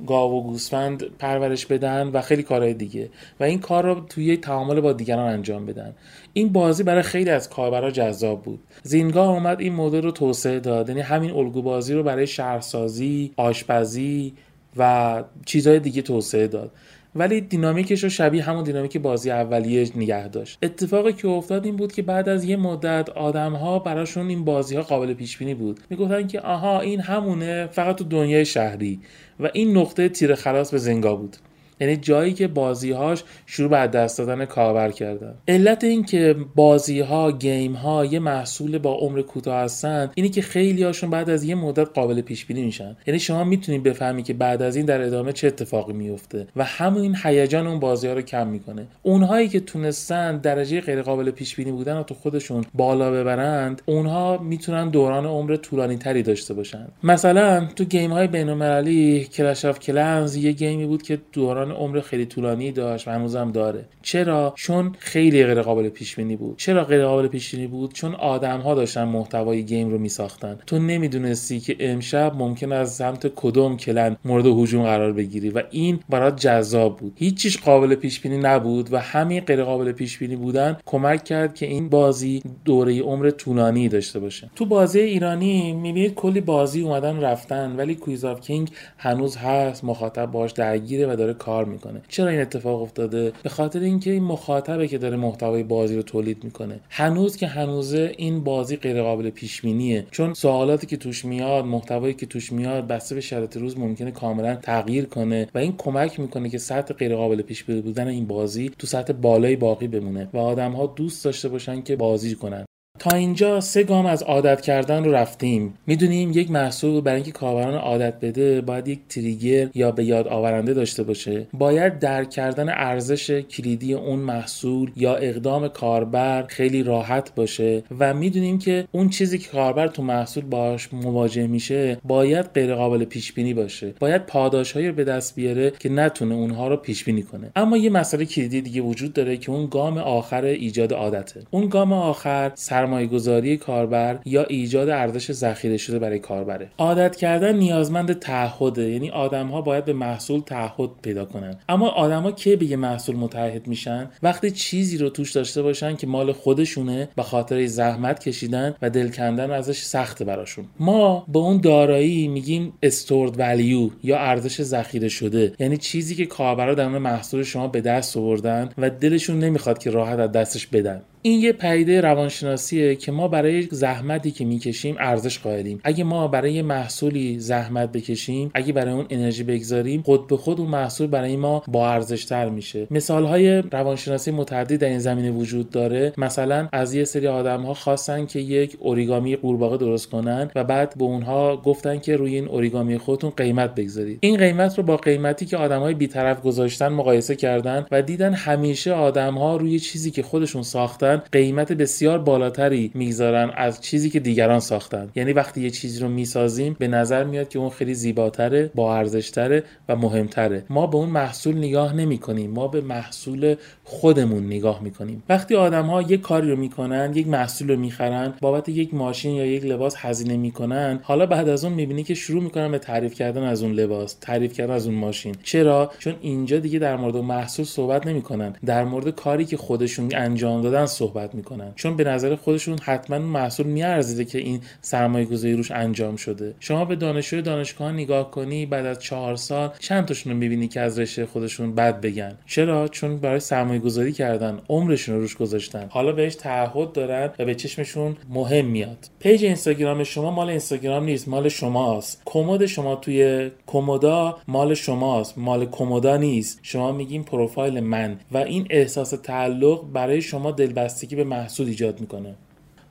گاو 0.06 0.32
و 0.32 0.42
گوسفند 0.42 1.02
پرورش 1.18 1.66
بدن 1.66 2.06
و 2.06 2.20
خیلی 2.20 2.42
کارهای 2.42 2.74
دیگه. 2.74 3.10
و 3.40 3.44
این 3.44 3.58
کار 3.58 3.84
رو 3.84 4.00
توی 4.00 4.36
تعامل 4.36 4.80
با 4.80 4.92
دیگران 4.92 5.32
انجام 5.32 5.66
بدن. 5.66 5.94
این 6.32 6.48
بازی 6.48 6.82
برای 6.82 7.02
خیلی 7.02 7.30
از 7.30 7.50
کاربرا 7.50 7.90
جذاب 7.90 8.42
بود. 8.42 8.60
زینگاه 8.82 9.28
اومد 9.28 9.60
این 9.60 9.74
مدل 9.74 10.02
رو 10.02 10.10
توسعه 10.10 10.60
داد. 10.60 10.88
یعنی 10.88 11.00
همین 11.00 11.30
الگو 11.30 11.62
بازی 11.62 11.94
رو 11.94 12.02
برای 12.02 12.26
شهرسازی 12.26 13.32
آشپزی 13.36 14.34
و 14.76 15.24
چیزهای 15.46 15.80
دیگه 15.80 16.02
توسعه 16.02 16.46
داد. 16.46 16.72
ولی 17.14 17.40
دینامیکش 17.40 18.02
رو 18.02 18.08
شبیه 18.08 18.42
همون 18.42 18.64
دینامیک 18.64 18.96
بازی 18.96 19.30
اولیه 19.30 19.90
نگه 19.96 20.28
داشت. 20.28 20.58
اتفاقی 20.62 21.12
که 21.12 21.28
افتاد 21.28 21.64
این 21.64 21.76
بود 21.76 21.92
که 21.92 22.02
بعد 22.02 22.28
از 22.28 22.44
یه 22.44 22.56
مدت 22.56 23.10
آدم 23.10 23.52
ها 23.52 23.78
براشون 23.78 24.28
این 24.28 24.44
بازی 24.44 24.76
ها 24.76 24.82
قابل 24.82 25.14
پیش 25.14 25.38
بینی 25.38 25.54
بود. 25.54 25.80
می‌گفتن 25.90 26.26
که 26.26 26.40
آها 26.40 26.80
این 26.80 27.00
همونه 27.00 27.66
فقط 27.66 27.96
تو 27.96 28.04
دنیای 28.04 28.44
شهری. 28.44 29.00
و 29.40 29.48
این 29.54 29.76
نقطه 29.76 30.08
تیر 30.08 30.34
خلاص 30.34 30.70
به 30.70 30.78
زینگا 30.78 31.16
بود. 31.16 31.36
یعنی 31.80 31.96
جایی 31.96 32.32
که 32.32 32.48
بازیهاش 32.48 33.24
شروع 33.46 33.68
به 33.70 33.76
از 33.76 33.87
دست 33.87 34.18
دادن 34.18 34.44
کاربر 34.44 34.90
کردن. 34.90 35.34
علت 35.48 35.84
این 35.84 36.04
که 36.04 36.36
بازی 36.54 37.00
ها 37.00 37.32
game 37.32 37.72
ها 37.72 38.04
یه 38.04 38.18
محصول 38.18 38.78
با 38.78 38.94
عمر 38.94 39.22
کوتاه 39.22 39.60
هستن 39.60 40.10
اینه 40.14 40.28
که 40.28 40.42
خیلی 40.42 40.82
هاشون 40.82 41.10
بعد 41.10 41.30
از 41.30 41.44
یه 41.44 41.54
مدت 41.54 41.88
قابل 41.94 42.20
پیش 42.20 42.46
بینی 42.46 42.62
میشن. 42.62 42.96
یعنی 43.06 43.20
شما 43.20 43.44
می‌تونید 43.44 43.82
بفهمی 43.82 44.22
که 44.22 44.34
بعد 44.34 44.62
از 44.62 44.76
این 44.76 44.86
در 44.86 45.02
ادامه 45.02 45.32
چه 45.32 45.46
اتفاقی 45.46 45.92
میفته 45.92 46.46
و 46.56 46.64
همون 46.64 47.16
هیجان 47.22 47.66
اون 47.66 47.80
بازی 47.80 48.06
ها 48.06 48.12
رو 48.12 48.22
کم 48.22 48.46
می‌کنه. 48.46 48.86
اونهایی 49.02 49.48
که 49.48 49.60
تونستن 49.60 50.36
درجه 50.36 50.80
غیر 50.80 51.02
قابل 51.02 51.30
پیش 51.30 51.56
بینی 51.56 51.72
بودن 51.72 51.96
رو 51.96 52.02
تو 52.02 52.14
خودشون 52.14 52.64
بالا 52.74 53.10
ببرند 53.10 53.82
اونها 53.86 54.38
می‌تونن 54.38 54.88
دوران 54.88 55.26
عمر 55.26 55.56
طولانی 55.56 55.96
تری 55.96 56.22
داشته 56.22 56.54
باشن. 56.54 56.86
مثلا 57.02 57.68
تو 57.76 57.84
game 57.84 58.12
های 58.12 58.26
بین‌المللی 58.26 59.24
کلش 59.24 59.64
اف 59.64 59.78
کلنز 59.78 60.36
یه 60.36 60.52
game 60.52 60.80
ی 60.80 60.86
بود 60.86 61.02
که 61.02 61.18
دوران 61.32 61.67
عمر 61.70 62.00
خیلی 62.00 62.26
طولانی 62.26 62.72
داشت 62.72 63.08
و 63.08 63.10
هنوزم 63.10 63.52
داره. 63.52 63.84
چرا؟ 64.02 64.52
چون 64.56 64.94
خیلی 64.98 65.44
غیر 65.44 65.62
قابل 65.62 65.88
پیش 65.88 66.16
بینی 66.16 66.36
بود. 66.36 66.56
چرا 66.58 66.84
غیر 66.84 67.06
قابل 67.06 67.26
پیش 67.28 67.54
بینی 67.54 67.66
بود؟ 67.66 67.92
چون 67.92 68.14
آدم 68.14 68.60
ها 68.60 68.74
داشتن 68.74 69.04
محتوای 69.04 69.64
game 69.64 69.90
رو 69.90 69.98
میساختن. 69.98 70.58
تو 70.66 70.78
نمی‌دونستی 70.78 71.60
که 71.60 71.76
امشب 71.80 72.32
ممکنه 72.36 72.72
از 72.72 72.94
سمت 72.94 73.32
کدوم 73.36 73.76
clan 73.76 74.16
مورد 74.24 74.46
هجوم 74.46 74.82
قرار 74.82 75.12
بگیری 75.12 75.50
و 75.50 75.62
این 75.70 76.00
برات 76.08 76.36
جذاب 76.36 76.96
بود. 76.96 77.12
هیچیش 77.16 77.58
قابل 77.58 77.94
پیش 77.94 78.20
بینی 78.20 78.38
نبود 78.38 78.92
و 78.92 78.98
همین 78.98 79.40
غیر 79.40 79.64
قابل 79.64 79.92
پیش 79.92 80.18
بینی 80.18 80.36
بودن 80.36 80.76
کمک 80.86 81.24
کرد 81.24 81.54
که 81.54 81.66
این 81.66 81.88
بازی 81.88 82.42
دوره 82.64 83.00
عمر 83.00 83.30
طولانی 83.30 83.88
داشته 83.88 84.20
باشه. 84.20 84.50
تو 84.56 84.66
بازی 84.66 85.00
ایرانی 85.00 85.72
می‌بینید 85.72 86.14
کلی 86.14 86.40
بازی 86.40 86.82
اومدن 86.82 87.20
رفتن 87.20 87.76
ولی 87.76 87.94
کوییز 87.94 88.24
آف 88.24 88.40
کینگ 88.40 88.70
هنوز 88.98 89.36
هست 89.36 89.84
مخاطب 89.84 90.26
باش 90.26 90.52
درگیره 90.52 91.12
و 91.12 91.16
داره 91.16 91.34
کار 91.34 91.57
کار 91.58 91.64
می‌کنه. 91.64 92.00
چرا 92.08 92.28
این 92.28 92.40
اتفاق 92.40 92.82
افتاده؟ 92.82 93.32
به 93.42 93.48
خاطر 93.48 93.80
اینکه 93.80 94.10
این 94.10 94.24
مخاطبه 94.24 94.88
که 94.88 94.98
داره 94.98 95.16
محتوای 95.16 95.62
بازی 95.62 95.96
رو 95.96 96.02
تولید 96.02 96.44
می‌کنه. 96.44 96.80
هنوز 96.90 97.36
که 97.36 97.46
هنوزه 97.46 98.12
این 98.16 98.44
بازی 98.44 98.76
غیر 98.76 99.02
قابل 99.02 99.30
پیش 99.30 99.60
بینیه 99.60 100.06
چون 100.10 100.34
سوالاتی 100.34 100.86
که 100.86 100.96
توش 100.96 101.24
میاد 101.24 101.64
محتوایی 101.64 102.14
که 102.14 102.26
توش 102.26 102.52
میاد 102.52 102.86
بسته 102.86 103.14
به 103.14 103.20
شرایط 103.20 103.56
روز 103.56 103.78
ممکنه 103.78 104.10
کاملا 104.10 104.54
تغییر 104.54 105.04
کنه 105.04 105.48
و 105.54 105.58
این 105.58 105.74
کمک 105.78 106.20
می‌کنه 106.20 106.48
که 106.48 106.58
سطح 106.58 106.94
غیر 106.94 107.16
قابل 107.16 107.42
پیش 107.42 107.64
بودن 107.64 108.08
این 108.08 108.26
بازی 108.26 108.70
تو 108.78 108.86
سطح 108.86 109.12
بالایی 109.12 109.56
باقی 109.56 109.88
بمونه 109.88 110.28
و 110.32 110.38
آدم 110.38 110.72
ها 110.72 110.86
دوست 110.86 111.24
داشته 111.24 111.48
باشن 111.48 111.82
که 111.82 111.96
بازی 111.96 112.34
کنن. 112.34 112.64
تا 112.98 113.10
اینجا 113.10 113.60
سه 113.60 113.82
گام 113.82 114.06
از 114.06 114.22
عادت 114.22 114.60
کردن 114.60 115.04
رو 115.04 115.12
رفتیم. 115.12 115.74
می‌دونیم 115.86 116.30
یک 116.34 116.50
محصول 116.50 117.00
برای 117.00 117.16
اینکه 117.16 117.32
کاربران 117.32 117.74
عادت 117.74 118.14
بده 118.20 118.60
باید 118.60 118.88
یک 118.88 118.98
تریگر 119.08 119.68
یا 119.74 119.90
به 119.90 120.04
یاد 120.04 120.28
آورنده 120.28 120.74
داشته 120.74 121.02
باشه. 121.02 121.46
باید 121.52 121.98
درک 121.98 122.30
کردن 122.30 122.68
ارزش 122.68 123.30
کلیدی 123.30 123.94
اون 123.94 124.18
محصول 124.18 124.90
یا 124.96 125.14
اقدام 125.14 125.68
کاربر 125.68 126.44
خیلی 126.48 126.82
راحت 126.82 127.34
باشه 127.34 127.82
و 127.98 128.14
می‌دونیم 128.14 128.58
که 128.58 128.88
اون 128.92 129.08
چیزی 129.08 129.38
که 129.38 129.48
کاربر 129.48 129.86
تو 129.86 130.02
محصول 130.02 130.44
باش 130.44 130.92
مواجه 130.92 131.46
میشه 131.46 131.98
باید 132.04 132.46
غیر 132.54 132.74
قابل 132.74 133.04
پیش 133.04 133.32
بینی 133.32 133.54
باشه. 133.54 133.94
باید 134.00 134.26
پاداشهایی 134.26 134.88
رو 134.88 134.94
به 134.94 135.04
دست 135.04 135.34
بیاره 135.34 135.70
که 135.70 135.88
نتونه 135.88 136.34
اونها 136.34 136.68
رو 136.68 136.76
پیش 136.76 137.04
بینی 137.04 137.22
کنه. 137.22 137.50
اما 137.56 137.76
یه 137.76 137.90
مسئله 137.90 138.24
کلیدی 138.24 138.60
دیگه 138.60 138.80
وجود 138.80 139.12
داره 139.12 139.36
که 139.36 139.50
اون 139.50 139.66
گام 139.66 139.98
آخر 139.98 140.44
ایجاد 140.44 140.92
عادته. 140.92 141.40
اون 141.50 141.68
گام 141.68 141.92
آخر 141.92 142.52
سر 142.54 142.87
سرمایه 142.88 143.06
گذاری 143.06 143.56
کاربر 143.56 144.18
یا 144.24 144.44
ایجاد 144.44 144.88
ارزش 144.88 145.32
ذخیره 145.32 145.76
شده 145.76 145.98
برای 145.98 146.18
کاربره. 146.18 146.70
عادت 146.78 147.16
کردن 147.16 147.56
نیازمند 147.56 148.18
تعهده 148.18 148.90
یعنی 148.90 149.10
آدم 149.10 149.46
ها 149.46 149.60
باید 149.60 149.84
به 149.84 149.92
محصول 149.92 150.40
تعهد 150.40 150.90
پیدا 151.02 151.24
کنن. 151.24 151.56
اما 151.68 151.88
آدما 151.88 152.32
کی 152.32 152.56
به 152.56 152.66
یه 152.66 152.76
محصول 152.76 153.16
متعهد 153.16 153.66
میشن؟ 153.66 154.10
وقتی 154.22 154.50
چیزی 154.50 154.98
رو 154.98 155.08
توش 155.08 155.32
داشته 155.32 155.62
باشن 155.62 155.96
که 155.96 156.06
مال 156.06 156.32
خودشونه 156.32 157.08
به 157.16 157.22
خاطر 157.22 157.66
زحمت 157.66 158.20
کشیدن 158.28 158.74
و 158.82 158.90
دل 158.90 159.08
کندن 159.08 159.50
ازش 159.50 159.82
سخته 159.82 160.24
براشون. 160.24 160.64
ما 160.80 161.24
به 161.28 161.38
اون 161.38 161.60
دارایی 161.60 162.28
میگیم 162.28 162.72
استورد 162.82 163.38
ولیو 163.38 163.90
یا 164.02 164.18
ارزش 164.18 164.62
ذخیره 164.62 165.08
شده. 165.08 165.52
یعنی 165.58 165.76
چیزی 165.76 166.14
که 166.14 166.26
کاربرا 166.26 166.74
در 166.74 166.88
محصول 166.88 167.42
شما 167.42 167.68
به 167.68 167.80
دست 167.80 168.16
آوردن 168.16 168.70
و 168.78 168.90
دلشون 168.90 169.38
نمی‌خواد 169.38 169.78
که 169.78 169.90
راحت 169.90 170.18
از 170.18 170.32
دستش 170.32 170.66
بدن. 170.66 171.00
این 171.22 171.40
یه 171.40 171.52
پدیده 171.52 172.00
روانشناسیه 172.00 172.96
که 172.96 173.12
ما 173.12 173.28
برای 173.28 173.62
زحمتی 173.62 174.30
که 174.30 174.44
می‌کشیم 174.44 174.96
ارزش 174.98 175.38
قائلیم. 175.38 175.80
اگه 175.84 176.04
ما 176.04 176.28
برای 176.28 176.62
محصولی 176.62 177.38
زحمت 177.38 177.92
بکشیم 177.92 178.50
اگه 178.54 178.72
برای 178.72 178.92
اون 178.92 179.06
انرژی 179.10 179.42
بگذاریم 179.42 180.02
خود 180.02 180.26
به 180.26 180.36
خود 180.36 180.60
اون 180.60 180.68
محصول 180.68 181.06
برای 181.06 181.36
ما 181.36 181.62
با 181.68 181.90
ارزش 181.90 182.24
تر 182.24 182.48
میشه. 182.48 182.86
مثال 182.90 183.24
های 183.24 183.62
روانشناسی 183.62 184.30
متعدد 184.30 184.76
در 184.76 184.88
این 184.88 184.98
زمینه 184.98 185.30
وجود 185.30 185.70
داره. 185.70 186.12
مثلا 186.18 186.68
از 186.72 186.94
یه 186.94 187.04
سری 187.04 187.26
آدم 187.26 187.62
ها 187.62 187.74
خواستن 187.74 188.26
که 188.26 188.40
یک 188.40 188.76
اوریگامی 188.78 189.36
قورباغه 189.36 189.76
درست 189.76 190.10
کنن 190.10 190.50
و 190.54 190.64
بعد 190.64 190.94
به 190.98 191.04
اونها 191.04 191.56
گفتن 191.56 191.98
که 191.98 192.16
روی 192.16 192.34
این 192.34 192.48
اوریگامی 192.48 192.98
خودتون 192.98 193.30
قیمت 193.30 193.74
بگذارید. 193.74 194.18
این 194.20 194.36
قیمت 194.36 194.78
رو 194.78 194.84
با 194.84 194.96
قیمتی 194.96 195.46
که 195.46 195.56
آدم 195.56 195.80
های 195.80 195.94
بیطرف 195.94 196.42
گذاشتن 196.42 196.88
مقایسه 196.88 197.36
کردن 197.36 197.86
و 197.90 198.02
دیدن 198.02 198.34
همیشه 198.34 198.92
آدم 198.92 199.34
ها 199.34 199.56
روی 199.56 199.80
چیزی 199.80 200.10
که 200.10 200.22
خودشون 200.22 200.62
ساختن 200.62 201.17
قیمت 201.32 201.72
بسیار 201.72 202.18
بالاتری 202.18 202.90
می‌گذارن 202.94 203.50
از 203.56 203.80
چیزی 203.80 204.10
که 204.10 204.20
دیگران 204.20 204.60
ساختن. 204.60 205.10
یعنی 205.14 205.32
وقتی 205.32 205.60
یه 205.60 205.70
چیزی 205.70 206.00
رو 206.00 206.08
می‌سازیم 206.08 206.76
به 206.78 206.88
نظر 206.88 207.24
میاد 207.24 207.48
که 207.48 207.58
اون 207.58 207.70
خیلی 207.70 207.94
زیباتره 207.94 208.70
با 208.74 208.96
ارزشتره 208.96 209.62
و 209.88 209.96
مهمتره. 209.96 210.64
ما 210.70 210.86
به 210.86 210.96
اون 210.96 211.08
محصول 211.08 211.58
نگاه 211.58 211.94
نمی 211.94 212.18
کنیم 212.18 212.50
ما 212.50 212.68
به 212.68 212.80
محصول 212.80 213.54
خودمون 213.84 214.46
نگاه 214.46 214.82
می‌کنیم. 214.82 215.22
وقتی 215.28 215.54
آدم 215.54 215.86
ها 215.86 216.02
یک 216.02 216.20
کاری 216.20 216.50
رو 216.50 216.56
می‌کنن 216.56 217.12
یک 217.14 217.28
محصول 217.28 217.70
رو 217.70 217.76
می‌خرن 217.76 218.34
بابت 218.40 218.68
یک 218.68 218.94
ماشین 218.94 219.34
یا 219.34 219.46
یک 219.46 219.64
لباس 219.64 219.94
هزینه 219.98 220.36
می‌کنن 220.36 221.00
حالا 221.02 221.26
بعد 221.26 221.48
از 221.48 221.64
اون 221.64 221.72
می‌بینی 221.72 222.02
که 222.02 222.14
شروع 222.14 222.42
می‌کنن 222.42 222.70
به 222.70 222.78
تعریف 222.78 223.14
کردن 223.14 223.42
از 223.42 223.62
اون 223.62 223.72
لباس 223.72 224.16
تعریف 224.20 224.52
کردن 224.52 224.74
از 224.74 224.86
اون 224.86 224.94
ماشین. 224.94 225.34
چرا؟ 225.42 225.90
چون 225.98 226.14
اینجا 226.20 226.58
دیگه 226.58 226.78
در 226.78 226.96
مورد 226.96 227.16
محصول 227.16 227.64
صحبت 227.64 228.06
نمی‌کنن. 228.06 228.54
در 228.66 228.84
مورد 228.84 229.08
کاری 229.08 229.44
که 229.44 229.56
خودشون 229.56 230.08
انجام 230.14 230.62
دادن 230.62 230.86
صحبت 230.98 231.34
می‌کنن. 231.34 231.72
چون 231.76 231.96
به 231.96 232.04
نظر 232.04 232.36
خودشون 232.36 232.78
حتما 232.82 233.18
محصول 233.18 233.66
میارزیده 233.66 234.24
که 234.24 234.38
این 234.38 234.60
سرمایه 234.80 235.24
گذاری 235.24 235.54
روش 235.54 235.70
انجام 235.70 236.16
شده. 236.16 236.54
شما 236.60 236.84
به 236.84 236.96
دانشجوی 236.96 237.42
دانشگاه 237.42 237.92
نگاه 237.92 238.30
کنی 238.30 238.66
بعد 238.66 238.86
از 238.86 238.98
چهار 238.98 239.36
سال 239.36 239.70
چند 239.78 240.04
تاشون 240.04 240.32
رو 240.32 240.38
می‌بینی 240.38 240.68
که 240.68 240.80
از 240.80 240.98
رشته 240.98 241.26
خودشون 241.26 241.74
بد 241.74 242.00
بگن؟ 242.00 242.38
چرا؟ 242.46 242.88
چون 242.88 243.18
برای 243.18 243.40
سرمایه 243.40 243.80
گذاری 243.80 244.12
کردن 244.12 244.58
عمرشون 244.68 245.14
رو 245.14 245.20
روش 245.20 245.36
گذاشتن. 245.36 245.86
حالا 245.90 246.12
بهش 246.12 246.34
تعهد 246.34 246.92
دارن 246.92 247.30
و 247.38 247.44
به 247.44 247.54
چشمشون 247.54 248.16
مهم 248.28 248.64
میاد. 248.64 248.98
پیج 249.18 249.44
اینستاگرام 249.44 250.04
شما 250.04 250.30
مال 250.30 250.48
اینستاگرام 250.48 251.04
نیست 251.04 251.28
مال 251.28 251.48
شماست. 251.48 252.22
کمد 252.24 252.66
شما 252.66 252.96
توی 252.96 253.50
کمودا 253.66 254.38
مال 254.48 254.74
شماست 254.74 255.38
مال 255.38 255.66
کمودا 255.66 256.16
نیست. 256.16 256.58
شما 256.62 256.92
میگین 256.92 257.24
پروفایل 257.24 257.80
من 257.80 258.20
و 258.32 258.36
این 258.36 258.66
احساس 258.70 259.10
تعلق 259.10 259.92
برای 259.92 260.22
شما 260.22 260.50
دلبسته 260.50 260.87
وابستگی 260.88 261.16
به 261.16 261.24
محصول 261.24 261.66
ایجاد 261.66 262.00
می‌کنه. 262.00 262.34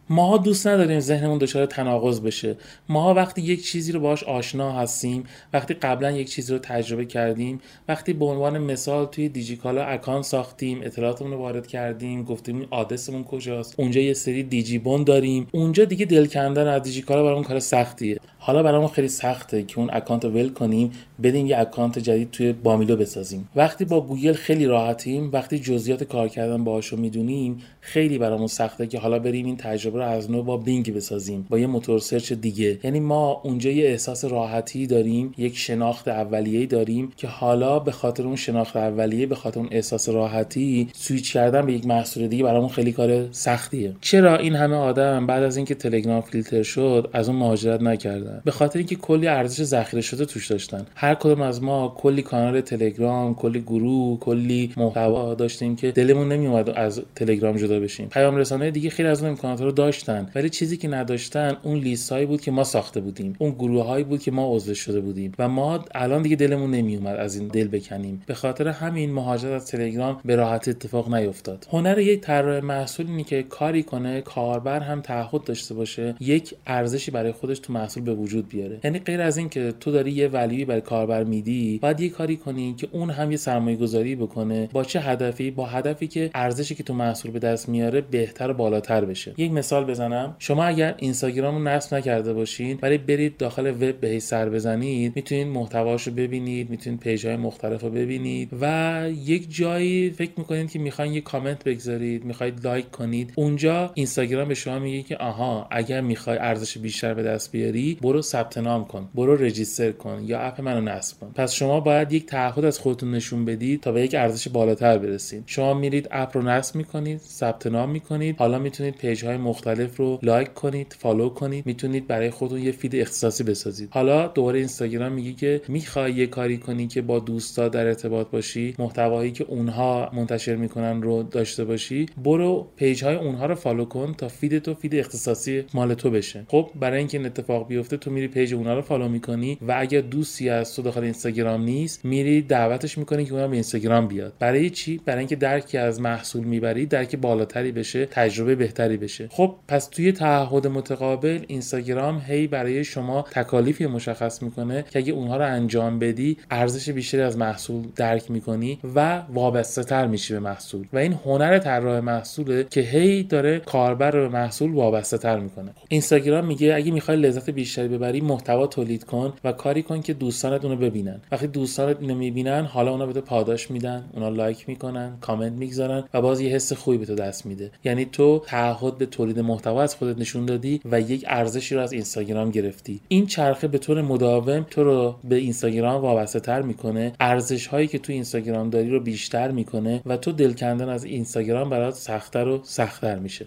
ماها 0.10 0.38
دوست 0.38 0.68
نداریم 0.68 1.00
ذهنمون 1.00 1.38
دچار 1.38 1.66
تناقض 1.66 2.22
بشه. 2.22 2.56
ماها 2.90 3.14
وقتی 3.14 3.42
یک 3.42 3.66
چیزی 3.66 3.92
رو 3.92 4.00
باش 4.00 4.24
آشنا 4.24 4.72
هستیم 4.72 5.24
وقتی 5.54 5.74
قبلا 5.74 6.12
یک 6.12 6.30
چیزی 6.30 6.54
رو 6.54 6.60
تجربه 6.60 7.06
کردیم 7.06 7.62
وقتی 7.88 8.14
به 8.14 8.26
عنوان 8.26 8.58
مثال 8.58 9.06
توی 9.06 9.30
دیجیکالا 9.30 9.84
account 9.84 10.26
ساختیم 10.26 10.82
اطلاعاتمون 10.82 11.32
رو 11.32 11.38
وارد 11.38 11.68
کردیم 11.68 12.24
گفتیم 12.24 12.68
آدرسمون 12.72 13.24
کجاست 13.24 13.80
اونجا 13.80 14.02
یه 14.02 14.14
سری 14.14 14.44
دیجی 14.44 14.78
بون 14.78 15.04
داریم 15.04 15.48
اونجا 15.52 15.86
دیگه 15.86 16.06
دل 16.06 16.26
کندن 16.26 16.68
از 16.68 16.84
دیجیکالا 16.84 17.24
برامون 17.24 17.44
کار 17.44 17.60
سختیه. 17.60 18.20
حالا 18.48 18.64
برامون 18.64 18.88
خیلی 18.88 19.08
سخته 19.08 19.64
که 19.64 19.80
اون 19.80 19.90
account 19.92 20.26
رو 20.26 20.32
ول 20.32 20.50
کنیم 20.50 20.92
بریم 21.24 21.46
یه 21.46 21.58
account 21.58 22.00
جدید 22.00 22.32
توی 22.32 22.54
بامیلو 22.54 22.96
بسازیم. 22.96 23.50
وقتی 23.56 23.86
با 23.86 24.02
گوگل 24.02 24.34
خیلی 24.34 24.66
راحتیم 24.66 25.30
وقتی 25.34 25.60
جزئیات 25.60 26.04
کار 26.04 26.28
کردن 26.28 26.64
باهاش 26.64 26.88
رو 26.88 26.98
می‌دونیم 26.98 27.58
خیلی 27.82 28.18
برامون 28.18 28.48
سخته 28.48 28.88
که 28.88 29.00
حالا 29.00 29.20
بریم 29.20 29.46
این 29.46 29.58
تجربه 29.58 30.00
رو 30.00 30.06
از 30.06 30.32
نو 30.32 30.44
با 30.44 30.58
بینگ 30.58 30.94
بسازیم 30.94 31.48
با 31.50 31.60
یه 31.60 31.68
موتور 31.68 32.00
search 32.00 32.34
دیگه. 32.34 32.80
یعنی 32.84 33.00
ما 33.00 33.42
اونجا 33.44 33.70
یه 33.70 33.86
احساس 33.86 34.26
راحتی 34.26 34.88
داریم 34.88 35.34
یک 35.38 35.58
شناخت 35.58 36.08
اولیه‌ای 36.08 36.66
داریم 36.66 37.12
که 37.18 37.28
حالا 37.28 37.80
به 37.80 37.92
خاطر 37.92 38.24
اون 38.24 38.36
شناخت 38.36 38.76
اولیه 38.76 39.26
به 39.26 39.36
خاطر 39.36 39.60
اون 39.60 39.70
احساس 39.72 40.10
راحتی 40.10 40.88
سویچ 40.94 41.34
کردن 41.34 41.66
به 41.66 41.74
یک 41.74 41.86
محصول 41.86 42.28
دیگه 42.28 42.44
برامون 42.44 42.70
خیلی 42.70 42.92
کار 42.92 43.32
سختیه. 43.32 43.96
چرا 44.02 44.38
این 44.38 44.56
همه 44.56 44.76
آدم 44.76 45.28
بعد 45.28 45.44
از 45.44 45.58
اینکه 45.58 45.76
تلگرام 45.76 46.22
فیلتر 46.22 46.64
شد 46.64 47.10
از 47.14 47.30
اون 47.30 47.38
مهاجرت 47.38 47.82
نکردن؟ 47.82 48.37
به 48.46 48.52
خاطر 48.52 48.80
اینکه 48.80 48.96
کلی 48.96 49.28
ارزش 49.28 49.64
ذخیره 49.64 50.02
شده 50.02 50.26
توش 50.26 50.48
داشتن. 50.48 50.86
هر 50.96 51.16
کدوم 51.16 51.42
از 51.42 51.64
ما 51.64 51.96
کلی 51.98 52.22
کانال 52.22 52.62
تلگرام 52.62 53.36
کلی 53.36 53.62
گروه 53.62 54.20
کلی 54.20 54.74
محتوا 54.78 55.34
داشتیم 55.34 55.76
که 55.76 55.92
دلمون 55.92 56.32
نمیومد 56.32 56.70
از 56.70 57.02
تلگرام 57.16 57.58
جدا 57.58 57.80
بشیم. 57.80 58.10
پیام 58.10 58.36
رسانه 58.36 58.72
دیگه 58.72 58.90
خیلی 58.90 59.10
از 59.10 59.22
اون 59.22 59.30
امکانات 59.30 59.62
رو 59.62 59.72
داشتن 59.72 60.30
ولی 60.36 60.50
چیزی 60.50 60.78
که 60.78 60.88
نداشتن 60.88 61.58
اون 61.64 61.78
لیست 61.78 62.12
هایی 62.12 62.26
بود 62.26 62.42
که 62.42 62.52
ما 62.52 62.64
ساخته 62.64 63.02
بودیم. 63.02 63.34
اون 63.40 63.52
گروه 63.52 63.86
هایی 63.86 64.04
بود 64.04 64.22
که 64.22 64.32
ما 64.32 64.56
عضو 64.56 64.74
شده 64.74 65.00
بودیم. 65.00 65.32
و 65.40 65.50
ما 65.50 65.86
الان 65.96 66.22
دیگه 66.22 66.36
دلمون 66.36 66.72
نمیومد 66.72 67.16
از 67.16 67.36
این 67.36 67.48
دل 67.48 67.68
بکنیم. 67.68 68.22
به 68.26 68.34
خاطر 68.34 68.68
همین 68.68 69.14
مهاجرت 69.14 69.52
از 69.52 69.68
تلگرام 69.68 70.22
به 70.26 70.36
راحتی 70.36 70.72
اتفاق 70.72 71.14
نیفتاد. 71.14 71.68
هنر 71.72 72.00
یک 72.00 72.22
طراح 72.22 72.60
محصول 72.60 73.08
اینه 73.08 73.24
که 73.24 73.44
کاری 73.44 73.84
کنه 73.84 74.22
کاربر 74.22 74.80
هم 74.80 75.02
تعهد 75.02 75.44
داشته 75.44 75.74
باشه 75.74 76.16
یک 76.20 76.56
ارزشی 76.68 77.12
برای 77.12 77.32
خودش 77.32 77.60
تو 77.60 77.74
محصول 77.74 78.04
به 78.04 78.16
وجود 78.28 78.50
بیاره. 78.50 78.80
یعنی 78.84 79.00
غیر 79.00 79.22
از 79.22 79.38
این 79.38 79.50
که 79.50 79.74
تو 79.80 79.92
داری 79.92 80.12
یه 80.12 80.28
ولیوی 80.28 80.66
برای 80.66 80.82
کاربر 80.82 81.24
میدی 81.24 81.80
باید 81.82 82.00
یه 82.00 82.10
کاری 82.10 82.38
کنی 82.38 82.76
که 82.78 82.88
اون 82.92 83.10
هم 83.10 83.32
یه 83.32 83.38
سرمایه 83.38 83.78
گذاری 83.78 84.16
بکنه 84.16 84.70
با 84.74 84.84
چه 84.84 85.00
هدفی؟ 85.00 85.52
با 85.52 85.66
هدفی 85.66 86.08
که 86.08 86.30
ارزشی 86.34 86.76
که 86.76 86.84
تو 86.84 86.94
محصول 86.94 87.32
به 87.32 87.40
دست 87.40 87.70
میاره 87.70 88.02
بهتر 88.02 88.52
و 88.52 88.54
بالاتر 88.54 89.06
بشه. 89.06 89.34
یک 89.38 89.52
مثال 89.52 89.86
بزنم. 89.86 90.36
شما 90.40 90.64
اگر 90.66 90.96
اینستاگرام 90.98 91.56
رو 91.56 91.64
نصب 91.64 91.96
نکرده 91.96 92.34
باشین 92.34 92.80
ولی 92.82 92.98
برید 92.98 93.38
داخل 93.38 93.68
وب 93.68 94.00
بهش 94.00 94.22
سر 94.22 94.50
بزنید 94.50 95.16
می‌تونید 95.16 95.48
محتواش 95.48 96.08
رو 96.08 96.14
ببینید 96.14 96.70
می‌تونید 96.70 97.00
page 97.00 97.28
های 97.28 97.36
مختلف 97.36 97.82
رو 97.82 97.90
ببینید 97.90 98.50
و 98.62 99.04
یک 99.26 99.56
جایی 99.56 100.10
فکر 100.10 100.32
می‌کنید 100.38 100.72
که 100.72 100.80
می‌خواین 100.80 101.14
یه 101.14 101.22
کامنت 101.22 101.64
بگذارید 101.64 102.26
می‌خواید 102.26 102.66
like 102.68 102.92
کنید. 102.92 103.34
اونجا 103.36 103.92
اینستاگرام 103.94 104.48
به 104.48 104.54
شما 104.54 104.80
میگه 104.80 105.04
که 105.04 105.18
آها 105.18 105.68
اگر 105.72 106.02
می‌خوای 106.02 106.38
ارزش 106.38 106.78
بیشتر 106.78 107.14
به 107.14 107.24
دست 107.24 107.52
بیاری 107.52 107.98
برو 108.08 108.22
ثبت 108.22 108.58
نام 108.58 108.86
کن 108.86 109.10
برو 109.16 109.36
register 109.36 109.92
کن 109.92 110.22
یا 110.26 110.40
app 110.40 110.62
منو 110.62 110.82
نصب 110.82 111.20
کن. 111.20 111.32
پس 111.36 111.54
شما 111.54 111.80
باید 111.80 112.14
یک 112.14 112.26
تعهد 112.26 112.66
از 112.66 112.80
خودتون 112.80 113.12
نشون 113.12 113.46
بدید 113.46 113.82
تا 113.82 113.92
به 113.92 114.02
یک 114.02 114.16
ارزش 114.16 114.48
بالاتر 114.48 114.98
برسید. 114.98 115.44
شما 115.46 115.74
میرید 115.74 116.08
app 116.12 116.38
رو 116.38 116.44
نصب 116.44 116.76
می‌کنید 116.76 117.20
ثبت 117.20 117.68
نام 117.68 117.90
می‌کنید. 117.90 118.36
حالا 118.38 118.60
می‌تونید 118.60 118.96
page 118.96 119.26
های 119.26 119.38
مختلف 119.38 119.98
رو 119.98 120.20
like 120.22 120.54
کنید 120.54 120.96
follow 121.00 121.30
کنید. 121.30 121.66
می‌تونید 121.66 122.08
برای 122.08 122.30
خودتون 122.30 122.62
یه 122.62 122.72
feed 122.72 122.96
اختصاصی 122.96 123.44
بسازید. 123.44 123.90
حالا 123.92 124.28
دوباره 124.28 124.60
اینستاگرام 124.60 125.12
میگه 125.12 125.34
که 125.34 125.62
می‌خوای 125.68 126.14
یه 126.14 126.28
کاری 126.28 126.58
کنی 126.58 126.88
که 126.88 127.02
با 127.02 127.20
دوستا 127.20 127.70
در 127.70 127.88
ارتباط 127.88 128.28
باشی 128.28 128.76
محتوایی 128.80 129.32
که 129.32 129.44
اونها 129.44 130.12
منتشر 130.14 130.56
می‌کنن 130.56 131.02
رو 131.02 131.24
داشته 131.24 131.66
باشی 131.66 132.06
برو 132.24 132.68
page 132.76 133.04
های 133.04 133.16
اونها 133.16 133.46
رو 133.46 133.56
follow 133.56 133.86
کن 133.86 134.14
تا 134.14 134.28
feed 134.28 134.60
تو 134.60 134.74
feed 134.74 134.96
اختصاصی 134.96 135.64
مال 135.74 135.94
تو 135.94 136.10
بشه. 136.10 136.46
خب 136.48 136.70
برای 136.80 136.98
اینکه 136.98 137.18
این 137.18 137.28
اتفاق 137.28 137.68
بیفته 137.68 137.97
تو 137.98 138.12
میری 138.12 138.28
page 138.28 138.54
اونها 138.54 138.74
رو 138.74 138.82
follow 138.82 139.10
می‌کنی 139.10 139.58
و 139.68 139.76
اگر 139.78 140.02
دوستی 140.02 140.50
از 140.50 140.76
تو 140.76 140.82
داخل 140.82 141.04
اینستاگرام 141.04 141.64
نیست 141.64 142.06
میری 142.06 142.42
دعوتش 142.42 142.98
می‌کنی 142.98 143.26
که 143.26 143.34
اونم 143.34 143.50
به 143.50 143.54
اینستاگرام 143.54 144.08
بیاد. 144.08 144.34
برای 144.40 144.70
چی؟ 144.70 145.02
برای 145.06 145.20
اینکه 145.20 145.36
درکی 145.36 145.78
از 145.78 146.02
محصول 146.02 146.44
می‌بری 146.44 146.86
درک 146.86 147.16
بالاتری 147.16 147.72
بشه 147.72 148.06
تجربه 148.06 148.56
بهتری 148.56 148.98
بشه. 148.98 149.28
خب 149.32 149.56
پس 149.68 149.88
توی 149.88 150.12
تعهد 150.12 150.68
متقابل 150.68 151.40
اینستاگرام 151.48 152.22
هی 152.28 152.48
برای 152.48 152.84
شما 152.84 153.26
تکالیفی 153.32 153.86
مشخص 153.86 154.44
می‌کنه 154.44 154.86
که 154.90 155.00
اگه 155.00 155.14
اونها 155.14 155.38
رو 155.38 155.46
انجام 155.46 156.00
بدی 156.00 156.38
ارزش 156.52 156.90
بیشتری 156.90 157.22
از 157.22 157.38
محصول 157.38 157.84
درک 157.96 158.32
می‌کنی 158.32 158.80
و 158.96 159.24
وابسته 159.34 159.84
تر 159.84 160.08
میشی 160.08 160.34
به 160.34 160.40
محصول. 160.40 160.86
و 160.94 160.98
این 160.98 161.14
هنر 161.26 161.60
طراح 161.60 162.00
محصوله 162.00 162.64
که 162.70 162.82
هی 162.82 163.24
داره 163.24 163.60
کاربر 163.60 164.12
رو 164.12 164.22
به 164.22 164.34
محصول 164.34 164.72
وابسته 164.72 165.18
تر 165.18 165.40
می‌کنه 165.40 165.72
اینستاگرام 165.90 166.46
میگه 166.46 166.76
اگه 166.76 166.92
می‌خوای 166.92 167.18
لذت 167.18 167.50
بیشتری 167.50 167.87
ببری 167.88 168.22
محتوا 168.22 168.68
تولید 168.68 169.04
کن 169.04 169.34
و 169.44 169.52
کاری 169.52 169.84
کن 169.84 170.02
که 170.02 170.14
دوستانت 170.14 170.66
اونو 170.66 170.76
ببینن. 170.76 171.22
وقتی 171.32 171.48
دوستانت 171.48 171.98
اینو 172.02 172.16
می‌بینن 172.16 172.66
حالا 172.66 172.92
اونا 172.92 173.06
به 173.06 173.14
تو 173.14 173.22
پاداش 173.22 173.72
میدن 173.72 174.10
اونا 174.14 174.30
لایک 174.30 174.70
می‌کنن 174.70 175.18
کامنت 175.22 175.54
می‌گذارن 175.54 176.04
و 176.14 176.22
باز 176.22 176.42
یه 176.42 176.50
حس 176.50 176.74
خوبی 176.74 176.98
به 176.98 177.06
تو 177.06 177.16
دست 177.16 177.46
میده. 177.46 177.72
یعنی 177.84 178.06
تو 178.06 178.44
تعهد 178.46 178.98
به 178.98 179.06
تولید 179.06 179.40
محتوا 179.40 179.82
از 179.82 179.96
خودت 179.96 180.20
نشون 180.20 180.46
دادی 180.46 180.82
و 180.92 181.02
یک 181.02 181.26
ارزشی 181.28 181.76
رو 181.76 181.82
از 181.82 181.94
اینستاگرام 181.94 182.52
گرفتی. 182.52 183.00
این 183.08 183.26
چرخه 183.26 183.68
به 183.68 183.78
طور 183.78 184.02
مداوم 184.02 184.66
تو 184.70 184.84
رو 184.84 185.16
به 185.24 185.36
اینستاگرام 185.36 186.02
وابسته 186.02 186.40
تر 186.40 186.62
می‌کنه 186.62 187.14
ارزش 187.20 187.68
هایی 187.68 187.88
که 187.88 188.00
تو 188.00 188.14
اینستاگرام 188.14 188.70
داری 188.70 188.90
رو 188.90 189.00
بیشتر 189.00 189.52
می‌کنه 189.52 190.02
و 190.06 190.18
تو 190.18 190.32
دل 190.32 190.54
کندن 190.54 190.90
از 190.90 191.04
اینستاگرام 191.04 191.70
برات 191.70 191.94
سختتر 191.94 192.48
و 192.48 192.60
سختتر 192.64 193.20
میشه. 193.20 193.46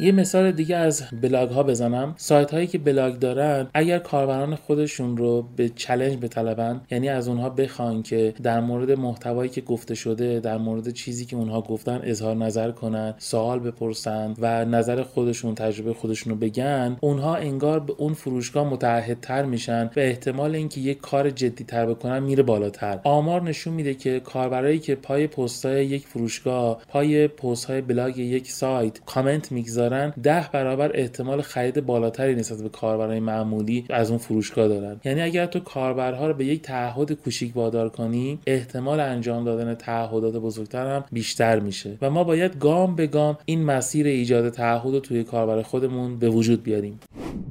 یه 0.00 0.12
مثال 0.12 0.52
دیگه 0.52 0.76
از 0.76 1.02
بلاگ 1.22 1.50
ها 1.50 1.62
بزنم. 1.62 2.14
سایت 2.16 2.50
هایی 2.50 2.66
که 2.66 2.78
بلاگ 2.78 3.18
دارن 3.18 3.66
اگر 3.74 3.98
کاربران 3.98 4.54
خودشون 4.54 5.16
رو 5.16 5.48
به 5.56 5.68
challenge 5.68 6.16
بطلبن 6.16 6.80
یعنی 6.90 7.08
از 7.08 7.28
اونها 7.28 7.50
بخوان 7.50 8.02
که 8.02 8.34
در 8.42 8.60
مورد 8.60 8.90
محتوایی 8.90 9.50
که 9.50 9.60
گفته 9.60 9.94
شده 9.94 10.40
در 10.40 10.58
مورد 10.58 10.90
چیزی 10.92 11.24
که 11.24 11.36
اونها 11.36 11.60
گفتن 11.60 12.00
اظهار 12.04 12.36
نظر 12.36 12.70
کنن 12.70 13.14
سوال 13.18 13.58
بپرسن 13.58 14.34
و 14.38 14.64
نظر 14.64 15.02
خودشون 15.02 15.54
تجربه 15.54 15.94
خودشون 15.94 16.32
رو 16.32 16.38
بگن 16.38 16.96
اونها 17.00 17.36
انگار 17.36 17.80
به 17.80 17.94
اون 17.98 18.14
فروشگاه 18.14 18.70
متعهدتر 18.70 19.44
میشن 19.44 19.84
و 19.84 20.00
احتمال 20.00 20.54
اینکه 20.54 20.80
یک 20.80 21.00
کار 21.00 21.30
جدی 21.30 21.64
تر 21.64 21.86
بکنن 21.86 22.18
میره 22.18 22.42
بالاتر. 22.42 23.00
آمار 23.04 23.42
نشون 23.42 23.74
میده 23.74 23.94
که 23.94 24.20
کاربرایی 24.20 24.78
که 24.78 24.94
پای 24.94 25.26
پستای 25.26 25.86
یک 25.86 26.06
فروشگاه 26.06 26.82
پای 26.88 27.28
پست 27.28 27.64
های 27.64 27.80
بلاگ 27.80 28.18
یک 28.18 28.50
سایت 28.50 29.00
کامنت 29.06 29.52
می‌گذارن 29.52 29.87
دارن 29.88 30.12
ده 30.22 30.48
برابر 30.52 30.90
احتمال 30.94 31.42
خرید 31.42 31.86
بالاتری 31.86 32.34
نسبت 32.34 32.62
به 32.62 32.68
کاربرای 32.68 33.20
معمولی 33.20 33.84
از 33.90 34.10
اون 34.10 34.18
فروشگاه 34.18 34.68
دارن. 34.68 35.00
یعنی 35.04 35.20
اگر 35.20 35.46
تو 35.46 35.60
کاربرها 35.60 36.26
رو 36.28 36.34
به 36.34 36.44
یک 36.44 36.62
تعهد 36.62 37.12
کوچیک 37.12 37.56
وادار 37.56 37.88
کنی 37.88 38.38
احتمال 38.46 39.00
انجام 39.00 39.44
دادن 39.44 39.74
تعهدات 39.74 40.36
بزرگتر 40.36 40.86
هم 40.86 41.04
بیشتر 41.12 41.60
میشه. 41.60 41.98
و 42.02 42.10
ما 42.10 42.24
باید 42.24 42.58
گام 42.58 42.96
به 42.96 43.06
گام 43.06 43.38
این 43.44 43.64
مسیر 43.64 44.06
ایجاد 44.06 44.48
تعهد 44.48 44.94
رو 44.94 45.00
توی 45.00 45.24
کاربر 45.24 45.62
خودمون 45.62 46.18
به 46.18 46.28
وجود 46.28 46.62
بیاریم. 46.62 47.00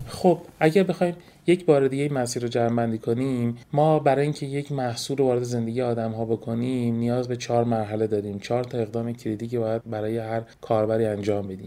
خب 0.07 0.39
اگر 0.59 0.83
بخوایم 0.83 1.15
یک 1.47 1.65
بار 1.65 1.87
دیگه 1.87 2.03
این 2.03 2.13
مسیر 2.13 2.41
رو 2.43 2.47
جمع 2.47 2.97
کنیم 2.97 3.57
ما 3.73 3.99
برای 3.99 4.23
اینکه 4.23 4.45
یک 4.45 4.71
محصول 4.71 5.17
رو 5.17 5.25
وارد 5.25 5.43
زندگی 5.43 5.81
آدم 5.81 6.11
ها 6.11 6.25
بکنیم 6.25 6.95
نیاز 6.95 7.27
به 7.27 7.35
چهار 7.35 7.63
مرحله 7.63 8.07
داریم. 8.07 8.39
چهار 8.39 8.63
تا 8.63 8.77
اقدام 8.77 9.13
کلیدی 9.13 9.47
که 9.47 9.59
باید 9.59 9.81
برای 9.85 10.17
هر 10.17 10.41
کاربری 10.61 11.05
انجام 11.05 11.47
بدیم. 11.47 11.65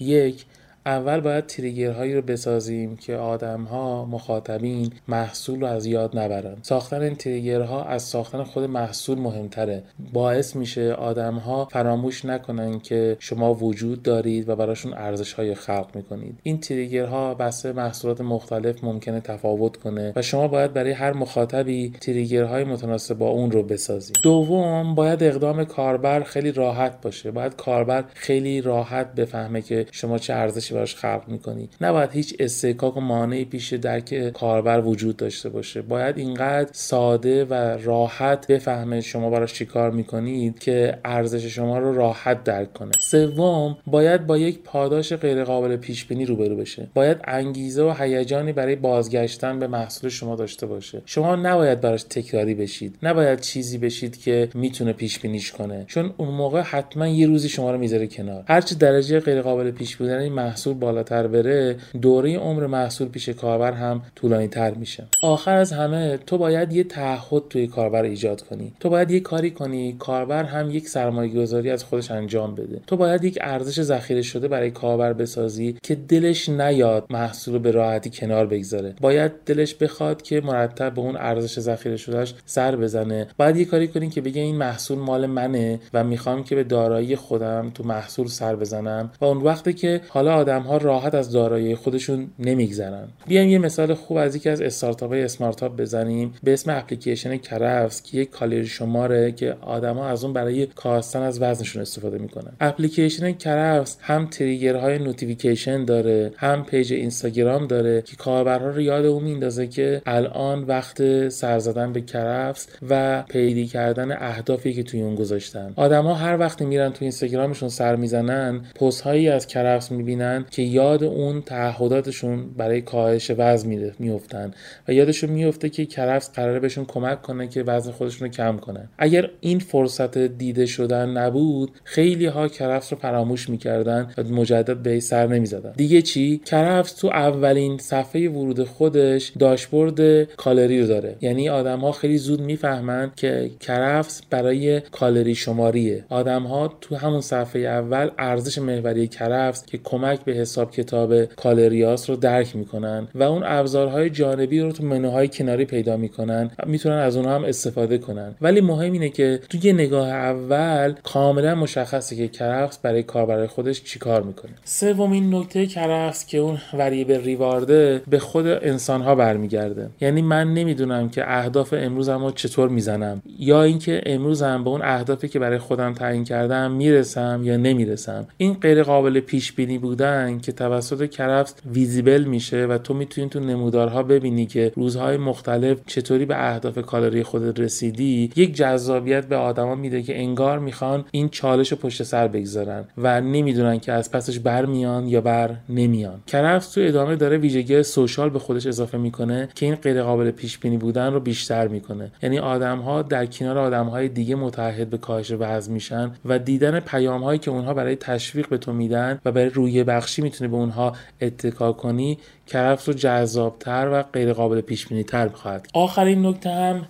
یک. 0.00 0.46
اول 0.88 1.20
باید 1.20 1.46
تریگرهایی 1.46 2.14
رو 2.14 2.22
بسازیم 2.22 2.96
که 2.96 3.16
آدم 3.16 3.62
ها 3.62 4.04
مخاطبین 4.04 4.92
محصول 5.08 5.60
رو 5.60 5.66
از 5.66 5.86
یاد 5.86 6.18
نبرن. 6.18 6.56
ساختن 6.62 7.02
این 7.02 7.14
تریگرها 7.14 7.84
از 7.84 8.02
ساختن 8.02 8.42
خود 8.42 8.64
محصول 8.64 9.18
مهمتره. 9.18 9.82
باعث 10.12 10.56
میشه 10.56 10.92
آدم 10.92 11.34
ها 11.34 11.64
فراموش 11.64 12.24
نکنن 12.24 12.80
که 12.80 13.16
شما 13.20 13.54
وجود 13.54 14.02
دارید 14.02 14.48
و 14.48 14.56
براشون 14.56 14.92
ارزش 14.92 15.32
های 15.32 15.54
خلق 15.54 15.86
می‌کنید. 15.94 16.38
این 16.42 16.60
تریگرها 16.60 17.34
بسته 17.34 17.72
محصولات 17.72 18.20
مختلف 18.20 18.84
ممکنه 18.84 19.20
تفاوت 19.20 19.76
کنه 19.76 20.12
و 20.16 20.22
شما 20.22 20.48
باید 20.48 20.72
برای 20.72 20.92
هر 20.92 21.12
مخاطبی 21.12 21.92
تریگرهای 22.00 22.64
متناسب 22.64 23.18
با 23.18 23.28
اون 23.28 23.50
رو 23.50 23.62
بسازید. 23.62 24.16
دوم 24.22 24.94
باید 24.94 25.22
اقدام 25.22 25.64
کاربر 25.64 26.22
خیلی 26.22 26.52
راحت 26.52 27.00
باشه. 27.00 27.30
باید 27.30 27.56
کاربر 27.56 28.04
خیلی 28.14 28.60
راحت 28.60 29.14
بفهمه 29.14 29.62
که 29.62 29.86
شما 29.92 30.18
چه 30.18 30.34
ارزشی 30.34 30.77
براش 30.78 30.96
خلق 30.96 31.22
می‌کنی. 31.28 31.68
نباید 31.80 32.10
هیچ 32.12 32.36
استحکاک 32.38 32.96
و 32.96 33.00
مانعی 33.00 33.44
پیش 33.44 33.72
درک 33.72 34.32
کاربر 34.32 34.80
وجود 34.80 35.16
داشته 35.16 35.48
باشه. 35.48 35.82
باید 35.82 36.18
اینقدر 36.18 36.70
ساده 36.72 37.44
و 37.44 37.54
راحت 37.82 38.46
بفهمه 38.46 39.00
شما 39.00 39.30
براش 39.30 39.54
چیکار 39.54 39.90
می‌کنید 39.90 40.58
که 40.58 40.98
ارزش 41.04 41.44
شما 41.44 41.78
رو 41.78 41.94
راحت 41.94 42.44
درک 42.44 42.72
کنه. 42.72 42.90
سوم 43.00 43.76
باید 43.86 44.26
با 44.26 44.38
یک 44.38 44.58
پاداش 44.64 45.12
غیرقابل 45.12 45.76
پیش 45.76 46.04
بینی 46.04 46.26
روبرو 46.26 46.56
بشه. 46.56 46.88
باید 46.94 47.16
انگیزه 47.24 47.82
و 47.82 47.94
هیجانی 47.98 48.52
برای 48.52 48.76
بازگشتن 48.76 49.58
به 49.58 49.66
محصول 49.66 50.10
شما 50.10 50.36
داشته 50.36 50.66
باشه. 50.66 51.02
شما 51.06 51.36
نباید 51.36 51.80
براش 51.80 52.02
تکراری 52.02 52.54
بشید. 52.54 52.98
نباید 53.02 53.40
چیزی 53.40 53.78
بشید 53.78 54.20
که 54.20 54.48
می‌تونه 54.54 54.92
پیش 54.92 55.18
بینیش 55.18 55.52
کنه. 55.52 55.84
چون 55.86 56.14
اون 56.16 56.28
موقع 56.28 56.60
حتما 56.60 57.08
یه 57.08 57.26
روزی 57.26 57.48
شما 57.48 57.70
رو 57.70 57.78
می‌ذاره 57.78 58.06
کنار. 58.06 58.44
هرچی 58.48 58.74
درجه 58.74 59.20
غیرقابل 59.20 59.70
پیش 59.70 59.96
بینی 59.96 60.28
محصول 60.28 60.57
محصول 60.58 60.74
بالاتر 60.74 61.26
بره 61.26 61.76
دوره 62.02 62.38
عمر 62.38 62.66
محصول 62.66 63.08
پیش 63.08 63.28
کاربر 63.28 63.72
هم 63.72 64.02
طولانی 64.14 64.48
تر 64.48 64.70
میشه. 64.74 65.04
آخر 65.22 65.56
از 65.56 65.72
همه 65.72 66.16
تو 66.26 66.38
باید 66.38 66.72
یه 66.72 66.84
تعهد 66.84 67.42
توی 67.50 67.66
کاربر 67.66 68.02
ایجاد 68.02 68.42
کنی. 68.42 68.72
تو 68.80 68.90
باید 68.90 69.10
یه 69.10 69.20
کاری 69.20 69.50
کنی 69.50 69.96
کاربر 69.98 70.44
هم 70.44 70.70
یک 70.70 70.88
سرمایه 70.88 71.34
گذاری 71.34 71.70
از 71.70 71.84
خودش 71.84 72.10
انجام 72.10 72.54
بده. 72.54 72.80
تو 72.86 72.96
باید 72.96 73.24
یک 73.24 73.38
ارزش 73.40 73.82
ذخیره 73.82 74.22
شده 74.22 74.48
برای 74.48 74.70
کاربر 74.70 75.12
بسازی 75.12 75.76
که 75.82 75.94
دلش 75.94 76.48
نیاد 76.48 77.06
محصول 77.10 77.54
رو 77.54 77.60
به 77.60 77.70
راحتی 77.70 78.10
کنار 78.10 78.46
بگذاره. 78.46 78.94
باید 79.00 79.32
دلش 79.46 79.74
بخواد 79.74 80.22
که 80.22 80.40
مرتب 80.40 80.94
به 80.94 81.00
اون 81.00 81.16
ارزش 81.16 81.60
ذخیره 81.60 81.96
شدهش 81.96 82.34
سر 82.46 82.76
بزنه. 82.76 83.28
باید 83.36 83.56
یه 83.56 83.64
کاری 83.64 83.88
کنی 83.88 84.10
که 84.10 84.20
بگه 84.20 84.42
این 84.42 84.56
محصول 84.56 84.98
مال 84.98 85.26
منه 85.26 85.80
و 85.94 86.04
می‌خوام 86.04 86.44
که 86.44 86.54
به 86.54 86.64
دارایی 86.64 87.16
خودم 87.16 87.70
تو 87.74 87.84
محصول 87.84 88.26
سر 88.26 88.56
بزنم. 88.56 89.10
و 89.20 89.24
اون 89.24 89.36
وقتی 89.36 89.72
که 89.72 90.00
حالا 90.08 90.47
آدم 90.48 90.62
ها 90.62 90.76
راحت 90.76 91.14
از 91.14 91.32
دارایی 91.32 91.74
خودشون 91.74 92.26
نمیگذرن. 92.38 93.08
بیایم 93.26 93.48
یه 93.48 93.58
مثال 93.58 93.94
خوب 93.94 94.16
از 94.16 94.36
یکی 94.36 94.48
از 94.48 94.60
استارتاپ 94.60 95.10
های 95.10 95.22
اسمارت 95.22 95.64
بزنیم. 95.64 96.34
به 96.42 96.52
اسم 96.52 96.70
اپلیکیشن 96.70 97.36
کرفس 97.36 98.02
که 98.02 98.18
یک 98.18 98.30
کالری 98.30 98.66
شماره 98.66 99.32
که 99.32 99.56
آدما 99.60 100.06
از 100.06 100.24
اون 100.24 100.32
برای 100.32 100.66
کاستن 100.66 101.22
از 101.22 101.42
وزنشون 101.42 101.82
استفاده 101.82 102.18
می‌کنن. 102.18 102.52
اپلیکیشن 102.60 103.32
کرفس 103.32 103.96
هم 104.00 104.26
trigger 104.26 104.98
های 104.98 105.10
notification 105.10 105.84
داره 105.84 106.32
هم 106.36 106.64
page 106.64 106.92
اینستاگرام 106.92 107.66
داره 107.66 108.02
که 108.02 108.16
کاربرها 108.16 108.68
رو 108.68 108.80
یاد 108.80 109.04
اون 109.04 109.24
میندازه 109.24 109.66
که 109.66 110.02
الان 110.06 110.64
وقت 110.64 111.28
سر 111.28 111.58
زدن 111.58 111.92
به 111.92 112.00
کرفس 112.00 112.68
و 112.90 113.22
پیگیری 113.22 113.66
کردن 113.66 114.12
اهدافی 114.12 114.74
که 114.74 114.82
توی 114.82 115.02
اون 115.02 115.14
گذاشتن. 115.14 115.72
آدما 115.76 116.14
هر 116.14 116.36
وقتی 116.38 116.64
میرن 116.64 116.90
تو 116.92 116.98
اینستاگرامشون 117.00 117.68
سر 117.68 117.96
می‌زنن 117.96 118.60
پست 118.74 119.00
هایی 119.00 119.28
از 119.28 119.46
کرفس 119.46 119.92
می‌بینن 119.92 120.37
که 120.50 120.62
یاد 120.62 121.04
اون 121.04 121.42
تعهداتشون 121.42 122.50
برای 122.56 122.80
کاهش 122.80 123.30
وزن 123.38 123.92
میفتن 123.98 124.50
و 124.88 124.92
یادشون 124.92 125.30
میفته 125.30 125.68
که 125.68 125.86
کرفس 125.86 126.30
قراره 126.32 126.60
بهشون 126.60 126.84
کمک 126.84 127.22
کنه 127.22 127.48
که 127.48 127.62
وزن 127.62 127.92
خودشون 127.92 128.28
رو 128.28 128.34
کم 128.34 128.56
کنن 128.56 128.88
اگر 128.98 129.30
این 129.40 129.58
فرصت 129.58 130.18
دیده 130.18 130.66
شدن 130.66 131.08
نبود 131.08 131.70
خیلی 131.84 132.26
ها 132.26 132.48
کرفس 132.48 132.92
رو 132.92 132.98
فراموش 132.98 133.48
می‌کردن 133.48 134.12
و 134.18 134.22
مجدد 134.22 134.76
بهش 134.76 135.00
سر 135.00 135.26
نمی‌زدن. 135.26 135.72
دیگه 135.76 136.02
چی؟ 136.02 136.40
کرفس 136.44 136.92
تو 136.92 137.08
اولین 137.08 137.78
صفحه 137.78 138.28
ورود 138.28 138.64
خودش 138.64 139.32
داشبورد 139.38 140.24
کالری 140.24 140.80
رو 140.80 140.86
داره. 140.86 141.16
یعنی 141.20 141.48
آدم 141.48 141.80
ها 141.80 141.92
خیلی 141.92 142.18
زود 142.18 142.40
می‌فهمند 142.40 143.14
که 143.14 143.50
کرفس 143.60 144.22
برای 144.30 144.80
کالری 144.80 145.34
شماریه. 145.34 146.04
آدم 146.08 146.42
ها 146.42 146.68
تو 146.80 146.96
همون 146.96 147.20
صفحه 147.20 147.62
اول 147.62 148.10
ارزش 148.18 148.58
محوری 148.58 149.08
کرفس 149.08 149.66
که 149.66 149.78
کمک 149.84 150.24
به 150.28 150.34
حساب 150.34 150.70
کتاب 150.70 151.24
کالریاس 151.24 152.10
رو 152.10 152.16
درک 152.16 152.56
می‌کنن 152.56 153.08
و 153.14 153.22
اون 153.22 153.42
ابزارهای 153.46 154.10
جانبی 154.10 154.60
رو 154.60 154.72
تو 154.72 154.84
منوهای 154.84 155.28
کناری 155.28 155.64
پیدا 155.64 155.96
می‌کنن 155.96 156.50
می‌تونن 156.66 156.96
از 156.96 157.16
اونها 157.16 157.34
هم 157.34 157.44
استفاده 157.44 157.98
کنن. 157.98 158.34
ولی 158.40 158.60
مهم 158.60 158.92
اینه 158.92 159.08
که 159.08 159.40
تو 159.50 159.58
یه 159.62 159.72
نگاه 159.72 160.08
اول 160.08 160.94
کاملا 161.04 161.54
مشخصه 161.54 162.16
که 162.16 162.28
کرفس 162.28 162.78
برای 162.78 163.02
کاربرای 163.02 163.46
خودش 163.46 163.84
چیکار 163.84 164.22
می‌کنه. 164.22 164.50
سومین 164.64 165.34
نکته 165.34 165.66
کرفس 165.66 166.26
که 166.26 166.38
اون 166.38 166.58
وریبل 166.72 167.20
ریوارده 167.24 168.02
به 168.10 168.18
خود 168.18 168.46
انسان 168.46 169.00
ها 169.00 169.14
برمیگرده. 169.14 169.88
یعنی 170.00 170.22
من 170.22 170.54
نمی‌دونم 170.54 171.08
که 171.08 171.22
اهداف 171.38 171.74
امروزم 171.76 172.24
رو 172.24 172.30
چطور 172.30 172.68
می‌زنم 172.68 173.22
یا 173.38 173.62
اینکه 173.62 174.02
امروزم 174.06 174.64
به 174.64 174.70
اون 174.70 174.82
اهدافی 174.84 175.28
که 175.28 175.38
برای 175.38 175.58
خودم 175.58 175.94
تعیین 175.94 176.24
کردم 176.24 176.70
می‌رسم 176.70 177.40
یا 177.44 177.56
نمی‌رسم. 177.56 178.26
این 178.36 178.54
غیر 178.54 178.82
قابل 178.82 179.20
پیش 179.20 179.52
بینی 179.52 179.78
بودن 179.78 180.17
که 180.42 180.52
توسط 180.52 181.10
کرفس 181.10 181.54
ویزیبل 181.72 182.24
میشه 182.24 182.66
و 182.66 182.78
تو 182.78 182.94
می‌تونی 182.94 183.28
تو 183.28 183.40
نمودارها 183.40 184.02
ببینی 184.02 184.46
که 184.46 184.72
روزهای 184.76 185.16
مختلف 185.16 185.78
چطوری 185.86 186.24
به 186.24 186.50
اهداف 186.50 186.78
کالری 186.78 187.22
خودت 187.22 187.60
رسیدی 187.60 188.30
یک 188.36 188.54
جذابیت 188.54 189.26
به 189.26 189.36
آدما 189.36 189.74
میده 189.74 190.02
که 190.02 190.18
انگار 190.18 190.58
می‌خوان 190.58 191.04
این 191.10 191.28
چالش 191.28 191.72
رو 191.72 191.78
پشت 191.78 192.02
سر 192.02 192.28
بگذارن 192.28 192.84
و 192.98 193.20
نمی‌دونن 193.20 193.80
که 193.80 193.92
از 193.92 194.10
پسش 194.10 194.38
برمیان 194.38 195.08
یا 195.08 195.20
بر 195.20 195.54
نمیان. 195.68 196.20
کرفس 196.26 196.72
تو 196.72 196.80
ادامه 196.84 197.16
داره 197.16 197.38
ویژگی 197.38 197.82
سوشال 197.82 198.30
به 198.30 198.38
خودش 198.38 198.66
اضافه 198.66 198.98
می‌کنه 198.98 199.48
که 199.54 199.66
این 199.66 199.74
غیر 199.74 200.02
قابل 200.02 200.30
پیش 200.30 200.58
بینی 200.58 200.76
بودن 200.76 201.12
رو 201.12 201.20
بیشتر 201.20 201.68
می‌کنه. 201.68 202.10
یعنی 202.22 202.38
آدم 202.38 202.78
ها 202.78 203.02
در 203.02 203.26
کنار 203.26 203.58
آدم 203.58 203.86
های 203.86 204.08
دیگه 204.08 204.34
متحد 204.34 204.90
به 204.90 204.98
کاهش 204.98 205.32
وزن 205.38 205.72
میشن 205.72 206.10
و 206.24 206.38
دیدن 206.38 206.80
پیام 206.80 207.22
هایی 207.24 207.38
که 207.38 207.50
اونها 207.50 207.74
برای 207.74 207.96
تشویق 207.96 208.48
به 208.48 208.58
تو 208.58 208.72
میدن 208.72 209.18
و 209.24 209.32
برای 209.32 209.48
روی 209.48 209.82
بخشی 210.08 210.22
می‌تونه 210.22 210.50
به 210.50 210.56
اونها 210.56 210.92
اتکا 211.20 211.72
کنی 211.72 212.18
کرفس 212.46 212.88
رو 212.88 212.94
جذابتر 212.94 213.88
و 213.92 214.02
غیر 214.02 214.32
قابل 214.32 214.60
پیش 214.60 214.86
بینی 214.86 215.04
تر 215.04 215.28
بخواهد 215.28 215.68
آخرین 215.72 216.26
نکته 216.26 216.50
هم 216.50 216.86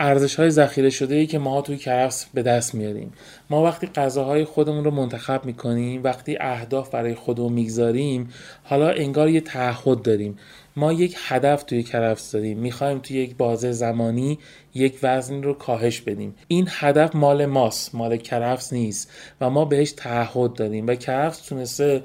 ارزش 0.00 0.34
های 0.34 0.50
ذخیره 0.50 0.90
شده 0.90 1.14
ای 1.14 1.26
که 1.26 1.38
ما 1.38 1.62
توی 1.62 1.76
کرفس 1.76 2.26
به 2.34 2.42
دست 2.42 2.74
میاریم. 2.74 3.12
ما 3.50 3.64
وقتی 3.64 3.86
غذاهای 3.86 4.44
خودمون 4.44 4.84
رو 4.84 4.90
منتخب 4.90 5.44
می‌کنیم 5.44 6.04
وقتی 6.04 6.36
اهداف 6.40 6.90
برای 6.90 7.14
خودمون 7.14 7.52
می‌گذاریم 7.52 8.28
حالا 8.64 8.90
انگار 8.90 9.28
یه 9.28 9.40
تعهد 9.40 10.02
داریم. 10.02 10.38
ما 10.76 10.92
یک 10.92 11.16
هدف 11.18 11.62
توی 11.62 11.82
کرفس 11.82 12.32
داریم. 12.32 12.58
می‌خوایم 12.58 12.98
توی 12.98 13.16
یک 13.16 13.36
بازه 13.36 13.72
زمانی 13.72 14.38
یک 14.74 14.98
وزن 15.02 15.42
رو 15.42 15.54
کاهش 15.54 16.00
بدیم. 16.00 16.34
این 16.48 16.68
هدف 16.70 17.14
مال 17.14 17.46
ماست 17.46 17.94
مال 17.94 18.16
کرفس 18.16 18.72
نیست 18.72 19.10
و 19.40 19.50
ما 19.50 19.64
بهش 19.64 19.92
تعهد 19.92 20.54
داریم 20.54 20.86
و 20.86 20.94
کرفس 20.94 21.40
تونسته 21.40 22.02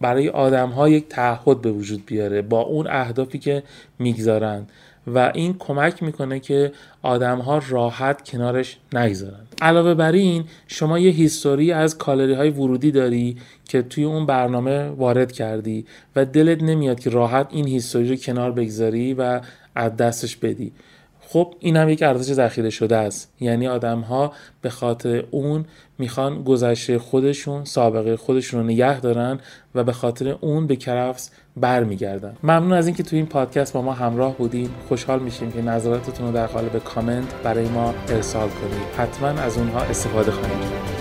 برای 0.00 0.28
آدم 0.28 0.68
ها 0.68 0.88
یک 0.88 1.08
تعهد 1.08 1.60
به 1.60 1.72
وجود 1.72 2.06
بیاره 2.06 2.42
با 2.42 2.60
اون 2.60 2.86
اهدافی 2.86 3.38
که 3.38 3.62
می‌گذارن. 3.98 4.66
و 5.14 5.32
این 5.34 5.56
کمک 5.58 6.02
می‌کنه 6.02 6.40
که 6.40 6.72
آدم 7.02 7.38
ها 7.38 7.62
راحت 7.68 8.30
کنارش 8.30 8.76
نگذارن. 8.92 9.40
علاوه 9.62 9.94
بر 9.94 10.12
این 10.12 10.44
شما 10.66 10.98
یه 10.98 11.10
هیستوری 11.10 11.72
از 11.72 11.98
کالری 11.98 12.34
های 12.34 12.50
ورودی 12.50 12.90
داری 12.90 13.36
که 13.64 13.82
توی 13.82 14.04
اون 14.04 14.26
برنامه 14.26 14.88
وارد 14.88 15.32
کردی 15.32 15.86
و 16.16 16.24
دلت 16.24 16.62
نمیاد 16.62 17.00
که 17.00 17.10
راحت 17.10 17.46
این 17.50 17.66
هیستوری 17.66 18.08
رو 18.08 18.16
کنار 18.16 18.52
بگذاری 18.52 19.14
و 19.14 19.40
از 19.74 19.96
دستش 19.96 20.36
بدی. 20.36 20.72
خب 21.30 21.54
این 21.58 21.76
هم 21.76 21.88
یک 21.88 22.02
ارزش 22.02 22.32
ذخیره 22.32 22.70
شده 22.70 22.96
است. 22.96 23.32
یعنی 23.40 23.68
آدم 23.68 24.00
ها 24.00 24.32
به 24.62 24.70
خاطر 24.70 25.24
اون 25.30 25.64
می‌خوان 25.98 26.42
گذشته 26.42 26.98
خودشون 26.98 27.64
سابقه 27.64 28.16
خودشون 28.16 28.60
رو 28.60 28.66
نگه 28.66 29.00
دارن 29.00 29.40
و 29.74 29.84
به 29.84 29.92
خاطر 29.92 30.28
اون 30.28 30.66
به 30.66 30.76
کرفس 30.76 31.30
برمیگردن. 31.56 32.36
ممنون 32.42 32.72
از 32.72 32.86
اینکه 32.86 33.02
تو 33.02 33.16
این 33.16 33.26
پادکست 33.26 33.72
با 33.72 33.82
ما 33.82 33.92
همراه 33.92 34.36
بودین. 34.36 34.70
خوشحال 34.88 35.20
میشیم 35.20 35.52
که 35.52 35.62
نظراتتون 35.62 36.26
رو 36.26 36.32
در 36.32 36.46
قالب 36.46 36.78
کامنت 36.78 37.34
برای 37.42 37.68
ما 37.68 37.94
ارسال 38.08 38.48
کنید. 38.48 38.82
حتما 38.96 39.28
از 39.28 39.58
اونها 39.58 39.80
استفاده 39.80 40.30
کنید 40.30 40.97